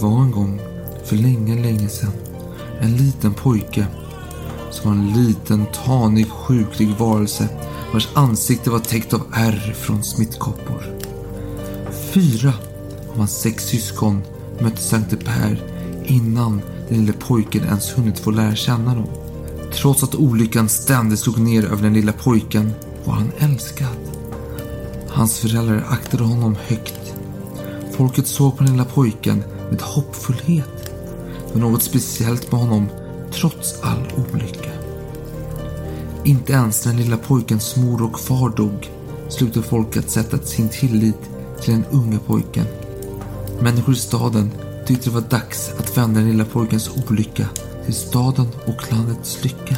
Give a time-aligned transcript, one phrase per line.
[0.00, 0.60] var en gång,
[1.04, 2.12] för länge, länge sedan,
[2.80, 3.86] en liten pojke
[4.70, 7.48] som var en liten, tanig, sjuklig varelse
[7.92, 10.82] vars ansikte var täckt av ärr från smittkoppor.
[12.12, 12.52] Fyra
[13.10, 14.22] av hans sex syskon
[14.60, 15.62] mötte Sankte Per
[16.04, 19.06] innan den lille pojken ens hunnit få lära känna dem.
[19.72, 22.72] Trots att olyckan ständigt slog ner över den lilla pojken
[23.04, 23.96] var han älskad.
[25.08, 27.14] Hans föräldrar aktade honom högt.
[27.96, 30.92] Folket såg på den lilla pojken med hoppfullhet.
[31.52, 32.88] Det var något speciellt med honom
[33.32, 34.70] trots all olycka.
[36.24, 38.90] Inte ens när den lilla pojkens mor och far dog
[39.28, 41.20] slutade folk att sätta sin tillit
[41.60, 42.66] till den unga pojken.
[43.60, 44.50] Människor i staden
[44.86, 47.48] tyckte det var dags att vända den lilla pojkens olycka
[47.84, 49.76] till staden och landets lycka.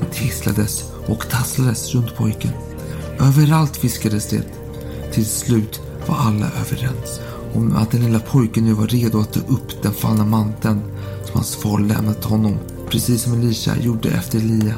[0.00, 2.52] Det tisslades och tasslades runt pojken.
[3.20, 4.42] Överallt viskades det.
[5.12, 7.20] Till slut var alla överens
[7.54, 10.82] om att den lilla pojken nu var redo att ta upp den fallna manteln
[11.24, 12.58] som hans far lämnat honom,
[12.90, 14.74] precis som Elisha gjorde efter Elia.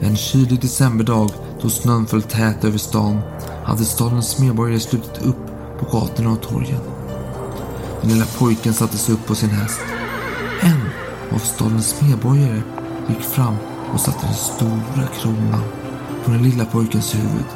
[0.00, 1.30] En kylig decemberdag
[1.62, 3.18] då snön föll tät över stan
[3.64, 5.46] hade stadens medborgare slutit upp
[5.78, 6.80] på gatorna och torgen.
[8.00, 9.80] Den lilla pojken satte sig upp på sin häst.
[10.60, 10.80] En
[11.34, 12.62] av stadens medborgare
[13.08, 13.56] gick fram
[13.94, 15.62] och satte den stora kronan
[16.24, 17.46] på den lilla pojkens huvud.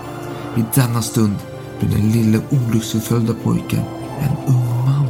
[0.56, 1.36] I denna stund
[1.80, 3.82] blev den lille olycksförföljda pojken
[4.20, 5.06] en ung man.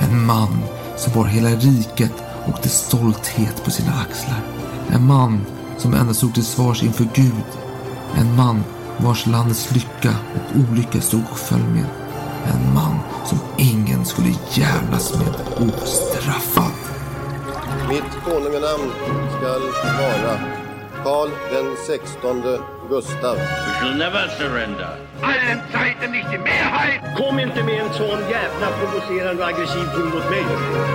[0.00, 0.62] En man
[0.96, 2.12] som bar hela riket
[2.46, 4.40] och dess stolthet på sina axlar.
[4.88, 5.46] En man
[5.78, 7.50] som endast stod till svars inför Gud.
[8.16, 8.64] En man
[8.98, 11.86] vars landets lycka och olycka stod och föll med.
[12.44, 15.34] En man som ingen skulle jävlas med
[15.68, 16.72] ostraffad.
[17.88, 18.90] Mitt konunganamn
[19.38, 20.38] skall vara
[21.04, 23.36] Karl den sextonde Gustav.
[23.36, 24.98] We shall never surrender.
[25.22, 27.00] allen Zeiten nicht die Mehrheit.
[27.16, 30.44] Kom inte med en sån jävla provocerande och aggressiv ton mot mig.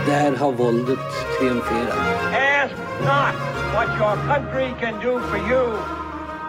[0.06, 1.00] Där har våldet
[1.40, 1.98] triumferat.
[2.34, 3.36] Ask not
[3.74, 5.74] what your country can do for you.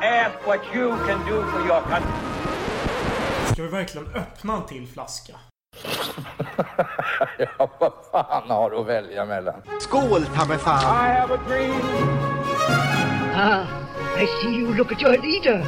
[0.03, 2.13] Ask what you can do for your country.
[3.53, 5.33] Ska vi verkligen öppna en till flaska?
[7.39, 9.55] Ja, vad fan har du att välja mellan?
[9.81, 10.81] Skål, ta mig fan.
[10.83, 11.81] I have a dream.
[13.35, 13.65] Ah,
[14.17, 15.63] I see you look at your leader.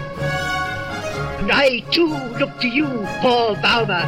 [1.40, 2.86] And I too look to you,
[3.22, 4.02] Paul Bauma.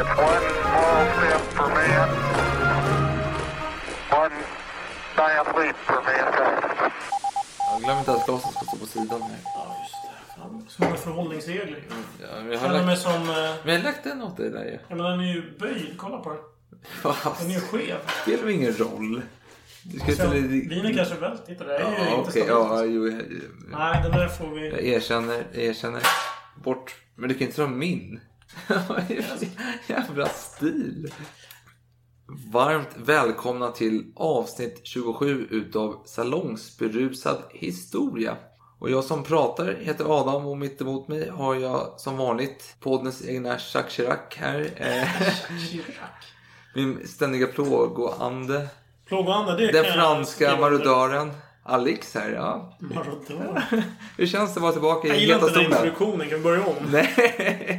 [0.00, 2.08] It's one small step for man,
[4.10, 4.36] one
[5.16, 6.92] giant leap for mankind.
[7.72, 9.38] Jag glömmer inte att glaset ska stå på sidan här.
[9.44, 10.40] Ja, just det.
[10.40, 11.82] Fan, Så många förhållningsregler.
[11.88, 13.12] Ja, men jag Jag har lagt, som...
[13.12, 13.26] eh,
[13.64, 14.78] men jag har lagt den åt dig där ju.
[14.88, 15.94] Ja, men den är ju böjd.
[15.96, 16.38] Kolla på den.
[17.14, 17.96] Fast Den är ju skev.
[18.06, 19.22] det spelar ingen roll.
[19.84, 21.46] Du ska Så, ställa Vinen kanske vält.
[21.46, 22.48] Titta, det är ju Ja, inte stabilt.
[22.50, 23.22] Ja, jo, jag,
[23.68, 24.68] Nej, den där får vi...
[24.70, 25.46] jag erkänner.
[25.52, 26.02] Jag erkänner.
[26.64, 26.94] Bort.
[27.14, 28.20] Men du kan inte dra min.
[28.68, 29.24] Är
[29.86, 31.12] Jävla stil.
[32.52, 38.36] Varmt välkomna till avsnitt 27 utav Salongsberusad historia.
[38.78, 43.28] Och jag som pratar heter Adam och mitt emot mig har jag som vanligt poddens
[43.28, 44.70] egna Jacques Chirac här.
[44.76, 45.08] Eh,
[46.74, 48.68] Min ständiga plågoande.
[49.10, 51.32] Plågoande, det Den jag franska marodören.
[51.62, 52.78] Alex här, ja.
[52.80, 53.62] Marodör.
[54.16, 55.86] Hur känns det att vara tillbaka Jag i gillar heta inte den stolen?
[55.86, 56.28] introduktionen.
[56.28, 56.74] Kan vi börja om?
[56.92, 57.14] Nej.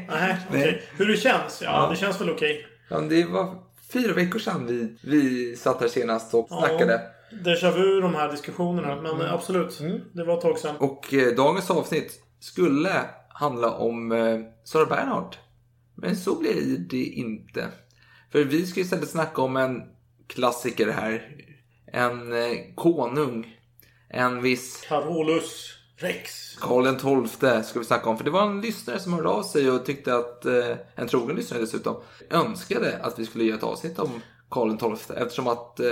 [0.09, 0.37] Nej.
[0.51, 0.83] Nej.
[0.97, 1.61] Hur det känns?
[1.61, 2.65] Ja, det känns väl okej.
[2.89, 3.55] Ja, men det var
[3.93, 7.01] fyra veckor sedan vi, vi satt här senast och snackade.
[7.29, 9.01] Ja, déjà vu de här diskussionerna.
[9.01, 9.79] Men eh, absolut,
[10.13, 10.75] det var ett tag sedan.
[10.79, 12.91] Och eh, dagens avsnitt skulle
[13.29, 15.37] handla om eh, Sara Bernhardt.
[15.95, 17.67] Men så blir det inte.
[18.31, 19.81] För vi ska istället snacka om en
[20.33, 21.35] klassiker här.
[21.93, 23.57] En eh, konung.
[24.09, 26.55] En viss Carolus Rex.
[26.59, 26.97] Karl den
[27.27, 28.17] XII ska vi snacka om.
[28.17, 31.35] För det var en lyssnare som hörde av sig och tyckte att, eh, en trogen
[31.35, 31.95] lyssnare dessutom,
[32.29, 35.17] önskade att vi skulle göra ett avsnitt om Karl den XII.
[35.17, 35.87] Eftersom att eh,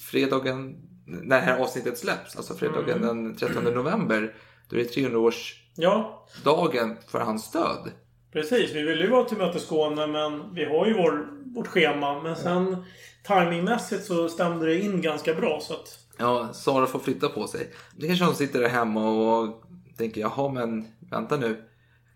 [0.00, 0.76] fredagen,
[1.06, 4.34] när det här avsnittet släpps, alltså fredagen den 13 november,
[4.68, 7.90] då är det 300-årsdagen Ja, för hans död.
[8.32, 8.70] precis.
[8.74, 12.22] Vi ville ju vara tillmötesgående men vi har ju vår, vårt schema.
[12.22, 12.84] Men sen
[13.26, 15.60] timingmässigt så stämde det in ganska bra.
[15.62, 17.70] Så att, Ja, Sara får flytta på sig.
[17.96, 19.62] Det kanske hon sitter där hemma och
[19.96, 21.64] tänker, jaha men vänta nu.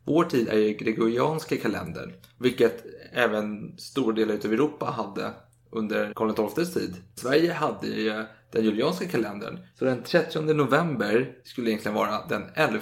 [0.05, 5.31] Vår tid är ju gregorianska kalendern, vilket även stora delar av Europa hade
[5.71, 6.97] under Karl XIIs tid.
[7.15, 12.81] Sverige hade ju den julianska kalendern, så den 30 november skulle egentligen vara den 11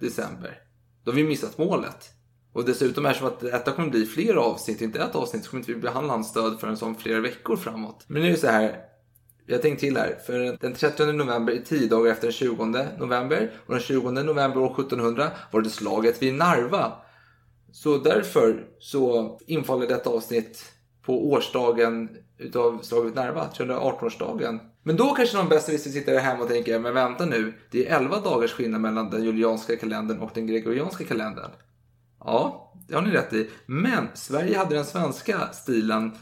[0.00, 0.58] december.
[1.04, 2.10] Då har vi missat målet.
[2.56, 5.50] Och dessutom är det så att detta kommer bli flera avsnitt, inte ett avsnitt, så
[5.50, 8.04] kommer inte vi behandla hans död förrän som flera veckor framåt.
[8.06, 8.76] Men nu är det så här,
[9.46, 12.64] jag tänkte till här, för den 30 november är tio dagar efter den 20
[12.98, 16.92] november och den 20 november år 1700 var det slaget vid Narva.
[17.72, 20.64] Så därför så infaller detta avsnitt
[21.02, 22.08] på årsdagen
[22.38, 24.58] utav slaget vid Narva, 318-årsdagen.
[24.82, 27.96] Men då kanske någon besserwisser sitter där hemma och tänker, men vänta nu, det är
[27.96, 31.50] 11 dagars skillnad mellan den julianska kalendern och den gregorianska kalendern.
[32.26, 33.50] Ja, det har ni rätt i.
[33.66, 36.12] Men Sverige hade den svenska stilen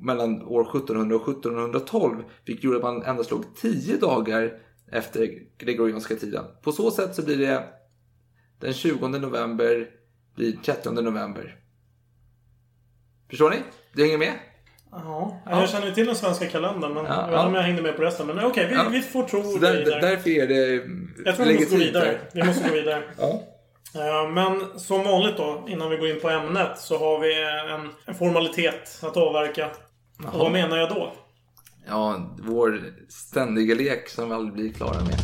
[0.00, 4.52] mellan år 1700 och 1712, vilket gjorde att man endast låg 10 dagar
[4.92, 5.28] efter
[5.58, 6.44] gregorianska tiden.
[6.62, 7.64] På så sätt så blir det
[8.60, 9.88] den 20 november
[10.34, 11.56] blir 30 november.
[13.30, 13.56] Förstår ni?
[13.92, 14.32] Du hänger med?
[14.90, 17.46] Ja, jag känner till den svenska kalendern men Ja, jag vet inte ja.
[17.46, 18.26] om jag hängde med på resten.
[18.26, 18.88] Men okej, vi, Ja.
[18.92, 20.00] vi får tro Så dig där, där.
[20.00, 20.84] därför är det
[21.24, 22.18] Jag tror vi måste gå vidare.
[22.34, 23.02] Vi måste gå vidare.
[23.18, 23.42] Ja.
[23.94, 27.42] Eh, Men som vanligt då, innan vi går in på ämnet, så har vi
[27.74, 29.70] en, en formalitet att avverka.
[30.32, 31.12] Och vad menar jag då?
[31.88, 35.18] ja, vår ständiga lek som vi aldrig blir klara med.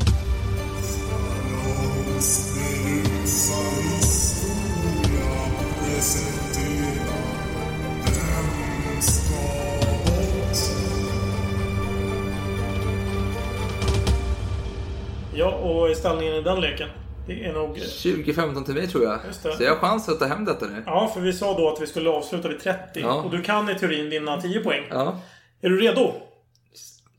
[15.34, 16.88] Ja, och ställningen i den leken.
[17.28, 17.74] Det är nog...
[17.76, 19.34] 2015 till mig tror jag.
[19.34, 20.82] Så jag har chans att ta hem detta nu.
[20.86, 23.00] Ja, för vi sa då att vi skulle avsluta vid 30.
[23.00, 23.22] Ja.
[23.22, 24.84] Och du kan i teorin vinna 10 poäng.
[24.90, 25.20] Ja,
[25.60, 26.12] Är du redo?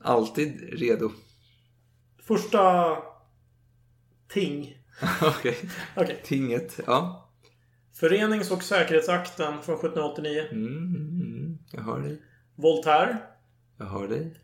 [0.01, 1.11] alltid redo.
[2.27, 2.95] Första...
[4.29, 4.77] Ting.
[5.21, 5.57] Okej.
[5.95, 6.21] Okej.
[6.23, 6.79] Tinget.
[6.85, 7.29] Ja.
[7.93, 10.43] Förenings och säkerhetsakten från 1789.
[10.51, 12.21] Mm, mm, jag hör dig.
[12.55, 13.17] Voltaire.
[13.77, 14.35] Jag hör dig.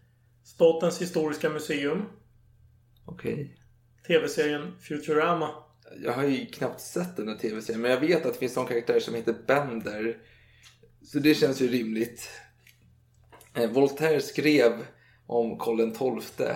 [0.44, 2.06] Statens historiska museum.
[3.06, 3.58] Okej.
[4.08, 5.50] TV-serien Futurama.
[6.04, 8.68] Jag har ju knappt sett den här tv-serien, men jag vet att det finns någon
[8.68, 10.18] karaktär som heter Bender.
[11.04, 12.30] Så det känns ju rimligt.
[13.54, 14.86] Eh, Voltaire skrev
[15.28, 16.48] om Karl XII.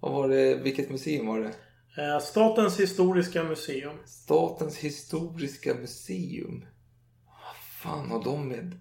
[0.00, 1.54] Vad var det, vilket museum var det?
[2.02, 3.96] Eh, Statens historiska museum.
[4.06, 6.64] Statens historiska museum.
[7.26, 8.78] Vad fan har de med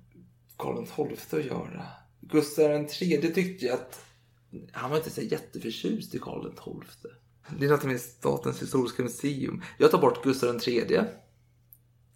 [0.58, 1.86] Karl XII att göra?
[2.22, 4.06] Gustav III tyckte ju att
[4.72, 7.12] han var inte så jätteförtjust i Karl XII.
[7.50, 9.64] Det är något med Statens historiska museum.
[9.78, 11.02] Jag tar bort Gustav III.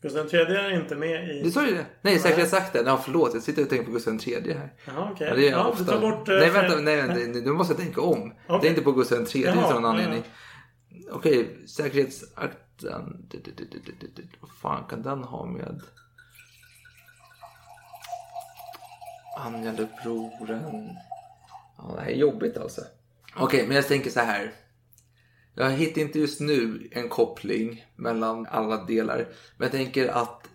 [0.01, 1.41] Gustav III är inte med i...
[1.43, 1.85] Du sa ju det.
[2.01, 2.85] Nej, säkerhetsakten.
[2.85, 3.33] Ja, förlåt.
[3.33, 4.73] Jag sitter och tänker på Gustav III här.
[4.85, 5.27] Jaha, okej.
[5.27, 5.83] Ja, det är Ja, ofta...
[5.83, 6.29] du tar bort...
[6.29, 6.75] eh, nej, vänta.
[6.75, 8.29] Nej, nej, nej, nu måste jag tänka om.
[8.29, 8.67] Det Okej.
[8.67, 10.23] är inte på Gustav III av någon ja, anledning.
[11.11, 13.27] Okej, säkerhetsakten.
[14.39, 15.81] Vad fan kan den ha med?
[19.37, 20.89] Angeldubroren.
[21.77, 22.81] Ja, det här är jobbigt alltså.
[23.35, 24.51] Okej, men jag tänker så här.
[25.59, 29.17] Jag hittar inte just nu en koppling mellan alla delar.
[29.57, 30.47] Men jag tänker att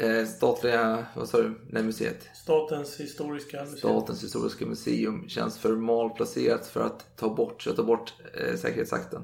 [0.00, 2.28] eh, statliga, vad sa du, nej museet?
[2.34, 3.78] Statens historiska museum.
[3.78, 9.22] Statens historiska museum känns för malplacerat för att ta bort, så tar bort eh, säkerhetsakten.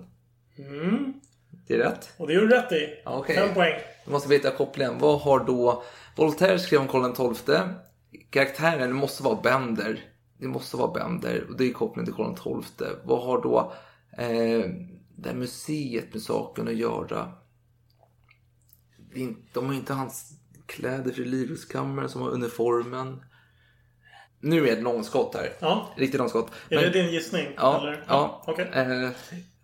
[0.58, 1.12] Mm.
[1.66, 2.08] Det är rätt.
[2.16, 3.02] Och det gör du rätt i.
[3.04, 3.36] Okej.
[3.36, 3.74] Fem poäng.
[4.04, 4.98] Du måste veta kopplingen.
[4.98, 5.82] Vad har då
[6.16, 7.56] Voltaire skrev om Karl XII?
[8.30, 10.00] Karaktären måste vara Bender.
[10.38, 12.88] Det måste vara Bender och det är kopplingen till Karl XII.
[13.04, 13.72] Vad har då
[14.18, 14.70] eh,
[15.16, 17.32] det här museet med saken att göra?
[19.52, 20.32] De har inte hans
[20.66, 23.22] kläder för Livrustkammaren som har uniformen.
[24.40, 25.52] Nu är det långskott här.
[25.60, 25.94] Ja.
[25.96, 26.50] Riktigt långskott.
[26.68, 27.46] Är Men- det din gissning?
[27.56, 28.04] Ja, Eller?
[28.08, 28.44] ja.
[28.46, 28.70] Okej.
[28.72, 29.10] Eh,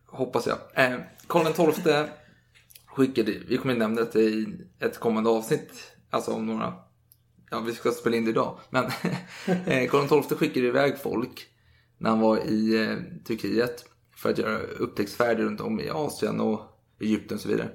[0.06, 0.58] hoppas jag.
[0.74, 2.04] Eh, Karl XII
[2.86, 4.46] skickade, vi kommer nämna det i
[4.78, 6.74] ett kommande avsnitt, alltså om några,
[7.50, 8.84] ja vi ska spela in det idag, men
[9.66, 11.46] eh, Karl XII skickade iväg folk
[11.98, 13.84] när han var i eh, Turkiet
[14.22, 16.60] för att göra upptäcktsfärder runt om i Asien och
[17.00, 17.70] Egypten och så vidare.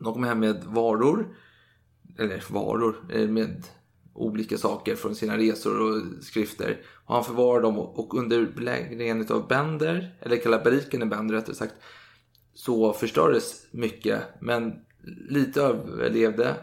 [0.00, 1.36] De kom hem med varor,
[2.18, 3.64] eller varor, eh, med
[4.14, 6.80] olika saker från sina resor och skrifter.
[7.06, 11.74] Och han förvarade dem och under belägringen av Bender, eller kalabariken i Bender rättare sagt,
[12.54, 14.20] så förstördes mycket.
[14.40, 14.72] Men
[15.28, 16.54] lite överlevde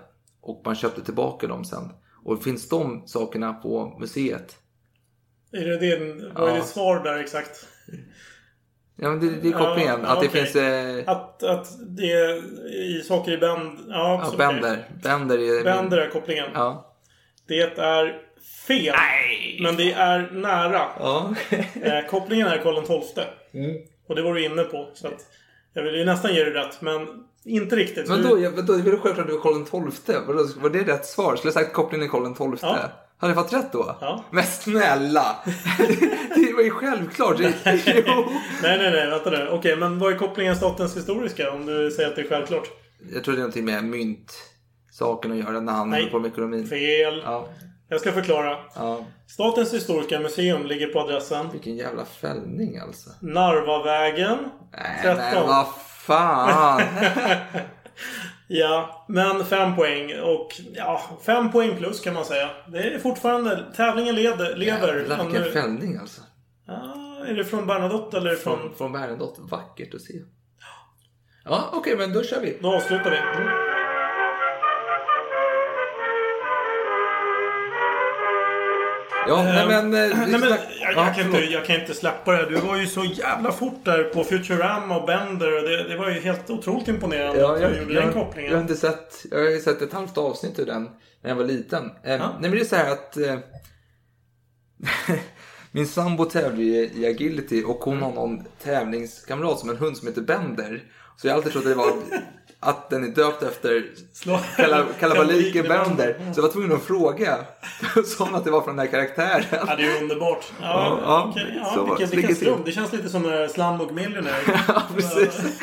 [0.41, 1.89] och man köpte tillbaka dem sen.
[2.23, 4.57] Och finns de sakerna på museet?
[5.51, 6.55] Är det din, vad är Ja.
[6.55, 7.67] ditt svar där exakt?
[8.95, 9.99] Ja, men det, det är kopplingen.
[10.03, 10.41] Ja, att det okej.
[10.45, 10.55] finns...
[10.55, 11.67] Eh, Att, att
[11.97, 12.35] det är
[12.99, 13.79] i saker i Bend...
[13.89, 14.37] Ja, ja, okej.
[14.37, 14.77] Bender.
[15.03, 15.63] Bender är...
[15.63, 16.49] Bender är kopplingen.
[16.53, 16.95] Ja.
[17.47, 18.21] Det är
[18.67, 18.93] fel.
[19.59, 20.81] Men det är nära.
[20.99, 21.33] Ja.
[21.81, 23.23] Eh, kopplingen är Karl XII.
[23.53, 23.81] Mm.
[24.07, 24.89] Och det var du inne på.
[24.93, 25.19] Så att
[25.73, 27.07] jag vill ju nästan ge dig rätt, men
[27.45, 28.07] inte riktigt.
[28.09, 30.15] Men då, du- jag, då vill du självklart att du var Karl XII.
[30.27, 31.35] Vadå, Var det rätt svar?
[31.35, 32.69] Skulle jag sagt kopplingen till Karl XII?
[32.69, 32.89] Ja.
[33.21, 33.95] Hade jag fått rätt då?
[34.01, 34.23] Ja.
[34.31, 35.35] Men snälla!
[36.35, 37.39] det var ju självklart.
[37.65, 37.81] Nej,
[38.63, 39.09] nej, nej.
[39.09, 39.47] Vänta nu.
[39.51, 41.51] Okej, men vad är kopplingen statens historiska?
[41.51, 42.67] Om du säger att det är självklart.
[43.13, 44.33] Jag tror det är någonting med mynt
[44.91, 45.99] saken att göra när han Nej.
[45.99, 46.67] håller på med ekonomin.
[46.67, 47.21] Fel.
[47.25, 47.47] Ja,
[47.89, 48.57] Jag ska förklara.
[48.75, 49.05] ja.
[49.27, 53.09] Statens historiska museum ligger på adressen Vilken jävla fällning alltså.
[53.21, 54.37] Narvavägen
[54.71, 55.17] Nej 13.
[55.33, 56.81] men vad fan.
[58.53, 60.19] Ja, men fem poäng.
[60.19, 62.49] Och ja, fem poäng plus kan man säga.
[62.67, 63.65] Det är fortfarande...
[63.75, 64.95] Tävlingen leder, lever.
[64.97, 66.21] Jävlar vilken nu- fällning alltså.
[66.67, 68.59] Ja, är det från Bernadotte eller från...
[68.59, 69.41] Från, från Bernadotte.
[69.41, 70.13] Vackert att se.
[71.45, 72.57] Ja, okej, men då kör vi.
[72.61, 73.70] Då avslutar vi.
[79.31, 79.85] Ja, nej men...
[79.93, 82.49] eh, Nej, men, jag, ja, jag, kan inte, jag kan inte släppa det.
[82.49, 85.51] Du var ju så jävla fort där på Futurama och Bender.
[85.51, 88.25] Det, det var ju helt otroligt imponerande Ja, att du jag, gjorde jag, den jag,
[88.25, 88.53] kopplingen.
[88.53, 89.25] har inte sett...
[89.31, 90.83] Jag har sett ett halvt avsnitt ur den
[91.21, 91.83] när jag var liten.
[91.85, 93.17] Eh, Nej, men det är så här att...
[93.17, 93.35] Eh,
[95.71, 100.07] min sambo tävlar ju i agility och hon har någon tävlingskamrat som en hund som
[100.07, 100.83] heter Bender.
[101.17, 101.93] Så jag har alltid trott att det var
[102.63, 103.85] att den är döpt efter
[104.99, 106.31] Kalabaliken Bender.
[106.33, 107.37] Så jag var tvungen att fråga.
[108.19, 109.43] Hon att det var från den här karaktären.
[109.51, 110.51] Ja, det är ju underbart.
[110.61, 111.71] Ja, Ja, ja.
[111.73, 112.65] Så ja, vilken, vilken slump.
[112.65, 114.61] Det känns lite som när Slumdog Millionaire.
[114.67, 115.61] Ja, precis.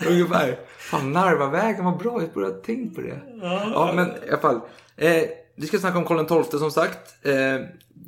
[0.08, 0.58] Ungefär.
[0.78, 2.20] Fan, Narvavägen var bra.
[2.20, 3.20] Jag borde ha tänkt på det.
[3.74, 4.60] Ja, men i alla fall.
[4.96, 5.22] Eh,
[5.56, 7.26] vi ska snacka om Karl XII som sagt.
[7.26, 7.34] Eh,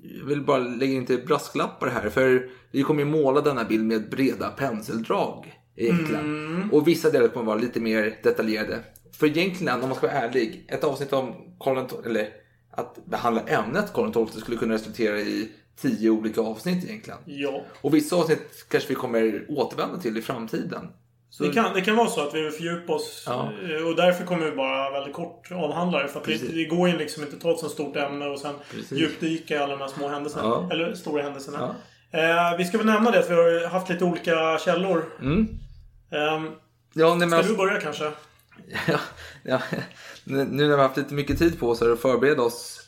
[0.02, 2.08] jag vill bara lägga in till brasklappar här.
[2.10, 5.61] För vi kommer ju måla denna bild med breda penseldrag.
[5.76, 6.68] Egentligen.
[6.72, 8.80] Och vissa delar kommer vara lite mer detaljerade.
[9.18, 10.64] För egentligen, om man ska vara ärlig.
[10.68, 12.28] Ett avsnitt om XII, eller
[12.70, 15.48] att behandla ämnet Karl XII skulle kunna resultera i
[15.80, 17.18] tio olika avsnitt egentligen.
[17.26, 17.64] Ja.
[17.80, 20.88] Och vissa avsnitt kanske vi kommer återvända till i framtiden.
[21.30, 23.24] Så, Det kan, det kan vara så att vi vill fördjupa oss.
[23.26, 23.52] Ja.
[23.78, 26.08] eh, Och därför kommer vi bara väldigt kort avhandla det.
[26.08, 28.38] För att det, det går ju liksom inte att ta ett så stort ämne och
[28.38, 28.98] sen Precis.
[28.98, 30.44] djupdyka i alla de här små händelserna.
[30.44, 30.68] Ja.
[30.72, 31.74] Eller stora händelserna.
[32.10, 35.04] Eh, vi ska väl nämna det att vi har haft lite olika källor.
[35.20, 35.48] Mm.
[36.12, 36.50] Ehm,
[36.94, 38.04] Ja, nej, ska alltså, du börja kanske?
[38.88, 39.00] ja,
[39.42, 39.60] ja,
[40.24, 42.78] nu när vi har haft lite mycket tid på oss att förbereda oss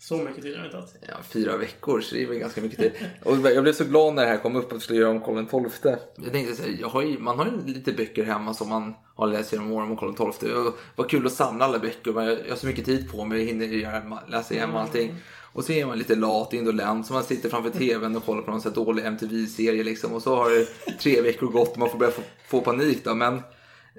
[0.00, 0.96] Så mycket tid har vi inte haft.
[1.08, 2.92] ja, fyra veckor, så det är väl ganska mycket tid.
[3.24, 5.20] Och jag blev så glad när det här kom upp att vi skulle göra om
[5.20, 5.96] Karl XII.
[6.16, 8.94] Jag tänkte så här, jag har ju, man har ju lite böcker hemma som man
[9.14, 10.50] har läst genom åren om Karl XII.
[10.96, 13.38] Vad kul att samla alla böcker, men jag jag har så mycket tid på mig,
[13.38, 15.14] jag hinner läsa igenom allting.
[15.52, 18.50] Och så är man lite lat, indolent, så man sitter framför tvn och kollar på
[18.50, 20.12] någon så dålig MTV-serie liksom.
[20.12, 20.66] Och så har det
[20.98, 23.14] tre veckor gått och man får börja få, få panik då.
[23.14, 23.42] Men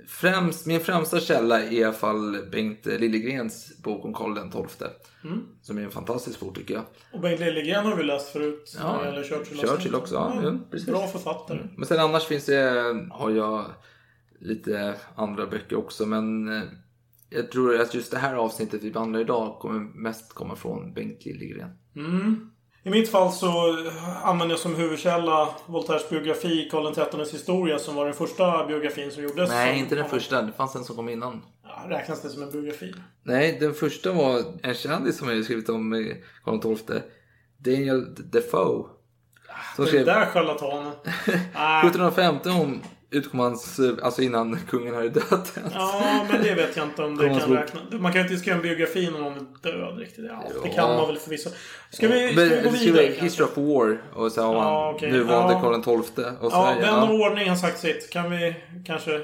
[0.08, 4.88] främst, min främsta källa är i alla fall Bengt Liljegrens bok om Karl XII.
[5.62, 6.84] Som är en fantastisk bok tycker jag.
[7.13, 8.75] Och Bengt Liljegren har vi läst förut.
[8.79, 9.58] Ja, det gäller Churchill.
[9.58, 10.88] Churchill också, ja, ja, precis.
[10.88, 11.60] Bra författare.
[11.77, 13.65] Men sen annars finns det, har jag
[14.39, 16.06] lite andra böcker också.
[16.06, 16.63] Men eh,
[17.29, 21.25] jag tror att just det här avsnittet vi behandlar idag kommer mest komma från Bengt
[21.25, 21.69] Liljegren.
[21.95, 22.50] Mm.
[22.83, 23.77] I mitt fall så
[24.24, 29.24] använder jag som huvudkälla Voltaires biografi Karl XIIIs historia som var den första biografin som
[29.24, 29.50] gjordes.
[29.50, 30.41] Nej, som, inte den första.
[30.41, 31.41] Det fanns en som kom innan.
[31.63, 32.93] Ja, räknas det som en biografi?
[33.24, 37.01] Nej, den första var en kändis som jag skrivit om eh, Karl XII.
[37.57, 38.86] Daniel Defoe.
[39.75, 40.93] Som Den skrev där charlatanen.
[41.53, 42.81] Ah, 1715
[43.12, 45.54] utkom hans, alltså innan kungen hade dött.
[45.74, 47.60] ja, men det vet jag inte om det kan Book.
[47.60, 47.80] räkna.
[48.00, 50.25] Man kan inte skriva en biografi när någon är död riktigt.
[50.30, 50.75] Ja, det Ja.
[50.75, 51.50] kan man väl förvisso.
[51.92, 53.06] Ska vi, ska Men vi gå det vidare?
[53.08, 53.24] kanske?
[53.24, 55.82] History of War och så har man Ja, nuvarande Ja.
[55.84, 56.25] Karl XII.
[56.42, 57.04] Och så Ja, vän ja.
[57.10, 58.10] och ordning har sagt sitt.
[58.10, 59.22] Kan vi kanske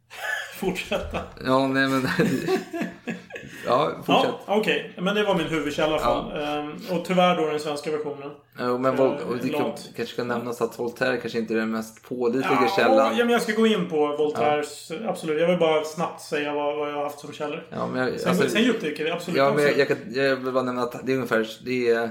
[0.56, 1.18] fortsätta?
[1.44, 2.02] Ja, nej men...
[3.66, 4.30] ja, fortsätt.
[4.46, 4.92] Ja, okej.
[4.98, 6.42] Men det var min huvudkälla i alla fall.
[6.42, 8.30] Ehm, och tyvärr då den svenska versionen.
[8.58, 11.70] Ja, men Vol- och det kan, kanske ska nämnas att Voltaire kanske inte är den
[11.70, 13.16] mest pålitliga Ja, källan.
[13.16, 14.92] ja, men jag ska gå in på Voltaires...
[15.06, 15.40] Absolut.
[15.40, 17.66] Jag vill bara snabbt säga vad, vad jag har haft som källor.
[17.70, 19.10] Ja, men jag, Sen, alltså, sen djupdyker vi.
[19.10, 19.38] Absolut.
[19.38, 22.10] ja, men jag, jag, kan, jag vill bara nämna att det är ungefär det är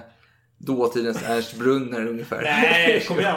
[0.60, 2.42] dåtidens Ernst Brunner ungefär.
[2.42, 3.36] Nej, kom igen.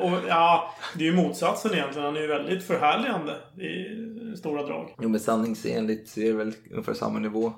[0.00, 2.06] Och, ja, det är ju motsatsen egentligen.
[2.06, 4.94] Han är ju väldigt förhärligande i stora drag.
[5.00, 7.52] Jo, men sanningsenligt så är det väl ungefär samma nivå.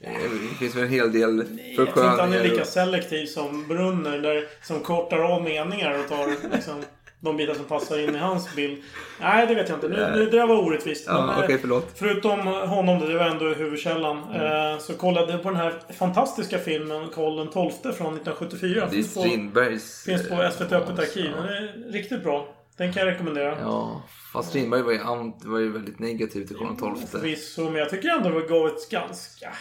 [0.00, 0.12] Eh,
[0.50, 1.44] Det finns väl en hel del
[1.76, 4.18] Jag tror inte han är lika selektiv som Brunner.
[4.18, 6.82] Där, som kortar av meningar och tar liksom,
[7.20, 8.82] de bitar som passar in i hans bild.
[9.20, 9.88] Nej, det vet jag inte.
[9.88, 11.04] Nu, nu, det där var orättvist.
[11.06, 11.92] Ja, Men, eh, okej, förlåt.
[11.94, 14.22] Förutom honom, det var ändå huvudkällan.
[14.34, 14.72] Mm.
[14.72, 18.88] Eh, så kollade jag på den här fantastiska filmen Karl XII från 1974.
[18.90, 20.04] Det är Strindbergs...
[20.04, 21.30] finns på eh, SVT Öppet Arkiv.
[21.32, 22.48] Den är riktigt bra.
[22.76, 23.58] Den kan jag rekommendera.
[23.60, 24.98] Ja, fast Strindberg var ju,
[25.44, 27.06] var ju väldigt negativ till Karl XII.
[27.06, 29.52] Förvisso, men jag tycker ändå det gav ett ganska,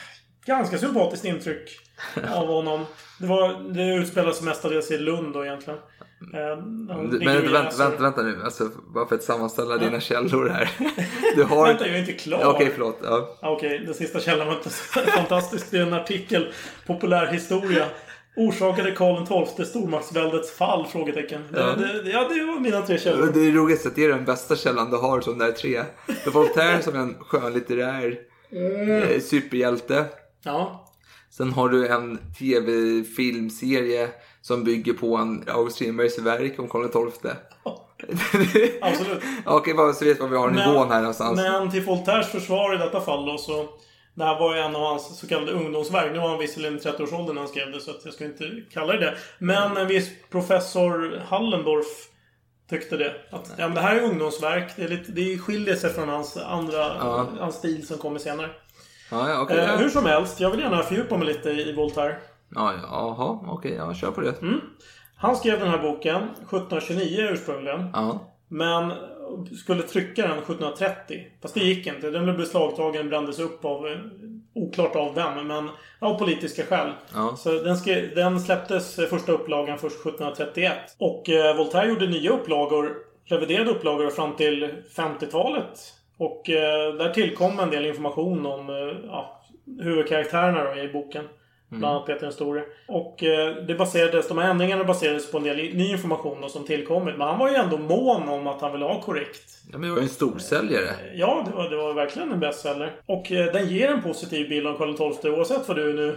[0.46, 1.80] ganska sympatiskt intryck
[2.34, 2.86] av honom.
[3.20, 5.80] Det, var, det utspelade sig mestadels i Lund då egentligen.
[6.34, 7.84] Eh, han Men ligger i vänta, Näsor.
[7.84, 8.42] vänta, vänta nu.
[8.44, 10.70] Alltså, bara för att sammanställa dina källor här.
[11.36, 11.68] Du har...
[11.68, 12.40] Vänta, jag är inte klar.
[12.42, 13.00] Ja, Okej, förlåt.
[13.04, 13.38] Ja.
[13.42, 14.70] Ja, Okej, den sista källan var inte
[15.12, 15.72] fantastisk.
[15.72, 16.54] Det är en artikel.
[16.88, 17.86] Populärhistoria.
[18.38, 20.88] Orsakade Karl XII stormaktsväldets fall?
[20.88, 21.42] Frågetecken.
[21.54, 21.60] Ja.
[21.78, 23.32] Det, det, ja, det var mina tre källor.
[23.34, 25.84] Det är roligt att det är den bästa källan du har som där tre.
[26.24, 28.18] För Voltaire som en skönlitterär
[28.52, 30.06] eh, superhjälte.
[30.44, 30.86] Ja.
[31.30, 34.10] Sen har du en tv-filmserie
[34.48, 37.32] som bygger på en August Strindbergs verk om Karl XII.
[38.82, 39.24] Absolut.
[39.46, 41.38] Okej, bara så vet vad vi har nivån här någonstans.
[41.38, 43.70] Men till Voltaires försvar i detta fall då så...
[44.14, 46.12] Det här var ju en av hans så kallade ungdomsverk.
[46.12, 48.52] Nu var han visserligen i 30-årsåldern när han skrev det så att jag ska inte
[48.74, 49.16] kalla det det.
[49.40, 51.88] Men en viss professor Hallendorf
[52.70, 53.14] tyckte det.
[53.32, 54.72] Att ja, men det här är ungdomsverk.
[54.76, 57.28] Det, är lite, det skiljer sig från hans andra Ja.
[57.40, 58.50] hans stil som kommer senare.
[59.12, 59.60] Ja, ja, okej.
[59.60, 62.18] Eh, hur som helst, jag vill gärna fördjupa mig lite i Voltaire.
[62.56, 64.42] Ja, ja, jaha, okej, ja, kör på det.
[64.42, 64.60] Mm.
[65.18, 67.90] Han skrev den här boken 1729 ursprungligen.
[67.94, 68.20] Ja.
[68.48, 68.94] Men
[69.64, 71.26] skulle trycka den 1730.
[71.42, 72.10] Fast det gick inte.
[72.10, 73.88] Den blev beslagtagen, brändes upp av...
[73.88, 73.98] eh,
[74.58, 75.70] Oklart av vem, men
[76.00, 76.92] av politiska skäl.
[77.14, 77.36] Ja.
[77.38, 80.74] Så den, skrev, den släpptes eh, första upplagan först 1731.
[81.00, 82.96] Och eh, Voltaire gjorde nya upplagor,
[83.26, 85.80] reviderade upplagor fram till 50-talet.
[86.18, 89.42] Och eh, där tillkom en del information om eh, ja,
[89.82, 91.26] huvudkaraktärerna då, i boken.
[91.70, 92.64] Bland annat Peter den store.
[92.88, 96.66] Och eh, det baserades, de här ändringarna baserades på en del ny information då, som
[96.66, 97.18] tillkommit.
[97.18, 99.58] Men han var ju ändå mån om att han ville ha korrekt.
[99.72, 100.90] ja, men jag var ju en storsäljare.
[101.16, 102.92] Ja, det var, det var verkligen en bestseller.
[103.06, 106.16] Och eh, den ger en positiv bild av Karl XII oavsett vad du nu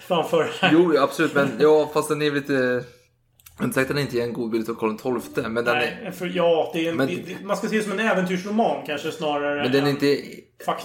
[0.00, 0.70] framför här.
[0.72, 2.84] Jo, absolut, men ja, fast den är lite...
[3.56, 5.64] Jag har inte sagt att den inte ger en god bild av Karl XII, men
[5.64, 6.00] den är...
[6.02, 8.86] Nej, för ja, det är en, Men- det, man ska se det som en äventyrsroman
[8.86, 9.62] kanske snarare.
[9.62, 10.22] Men den är inte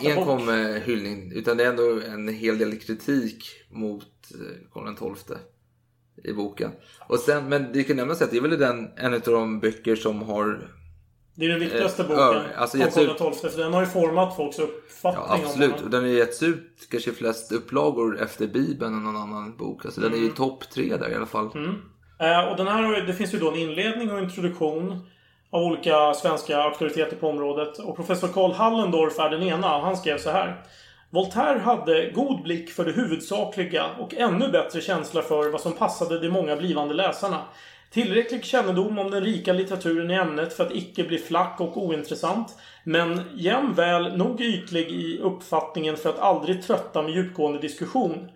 [0.03, 5.37] enkom eh, hyllning, utan det är ändå en hel del kritik mot eh, Karl XII
[6.23, 6.71] i boken.
[7.07, 9.95] Och sen, men det kan nämnas att det är väl den, en av de böcker
[9.95, 10.67] som har...
[11.35, 13.49] Det är den viktigaste eh, boken ö- alltså om Karl XII.
[13.51, 15.69] För den har ju format folks uppfattning Ja, om absolut.
[15.71, 15.91] Och honom.
[15.91, 19.85] den har getts ut kanske flest upplagor efter Bibeln än någon annan bok.
[19.85, 20.35] Alltså den är ju Mm.
[20.35, 21.45] topp tre där i alla fall.
[21.45, 21.73] Eh,
[22.21, 25.09] Eh, och den här, det finns ju då en inledning och introduktion
[25.49, 27.79] av olika svenska auktoriteter på området.
[27.79, 29.67] Och professor Karl Hallendorf är den ena.
[29.67, 30.63] Han skrev så här.
[31.09, 36.19] Voltaire hade god blick för det huvudsakliga och ännu bättre känsla för vad som passade
[36.19, 37.41] de många blivande läsarna.
[37.91, 42.57] Tillräcklig kännedom om den rika litteraturen i ämnet för att icke bli flack och ointressant.
[42.83, 48.29] Men jämväl nog ytlig i uppfattningen för att aldrig trötta med djupgående diskussion.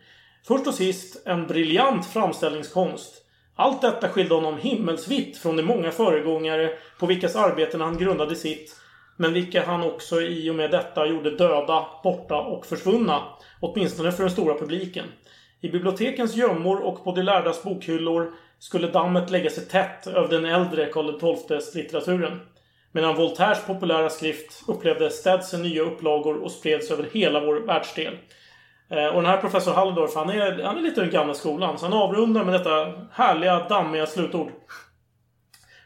[0.47, 3.24] Först och sist en briljant framställningskonst.
[3.55, 8.75] Allt detta skilde honom himmelsvitt från de många föregångare på vilkas arbeten han grundade sitt,
[9.17, 13.21] men vilka han också i och med detta gjorde döda, borta och försvunna.
[13.59, 15.05] Åtminstone för den stora publiken.
[15.61, 20.45] I bibliotekens gömmor och på de lärdas bokhyllor skulle dammet lägga sig tätt över den
[20.45, 22.39] äldre Karl XIIs litteraturen.
[22.91, 28.17] Medan Voltaires populära skrift upplevde städse nya upplagor och spreds över hela vår världsdel.
[28.89, 31.79] Eh, och den här professor Halldorf, han är, han är lite den gamla skolan.
[31.79, 34.51] Så han avrundar med detta härliga, dammiga slutord.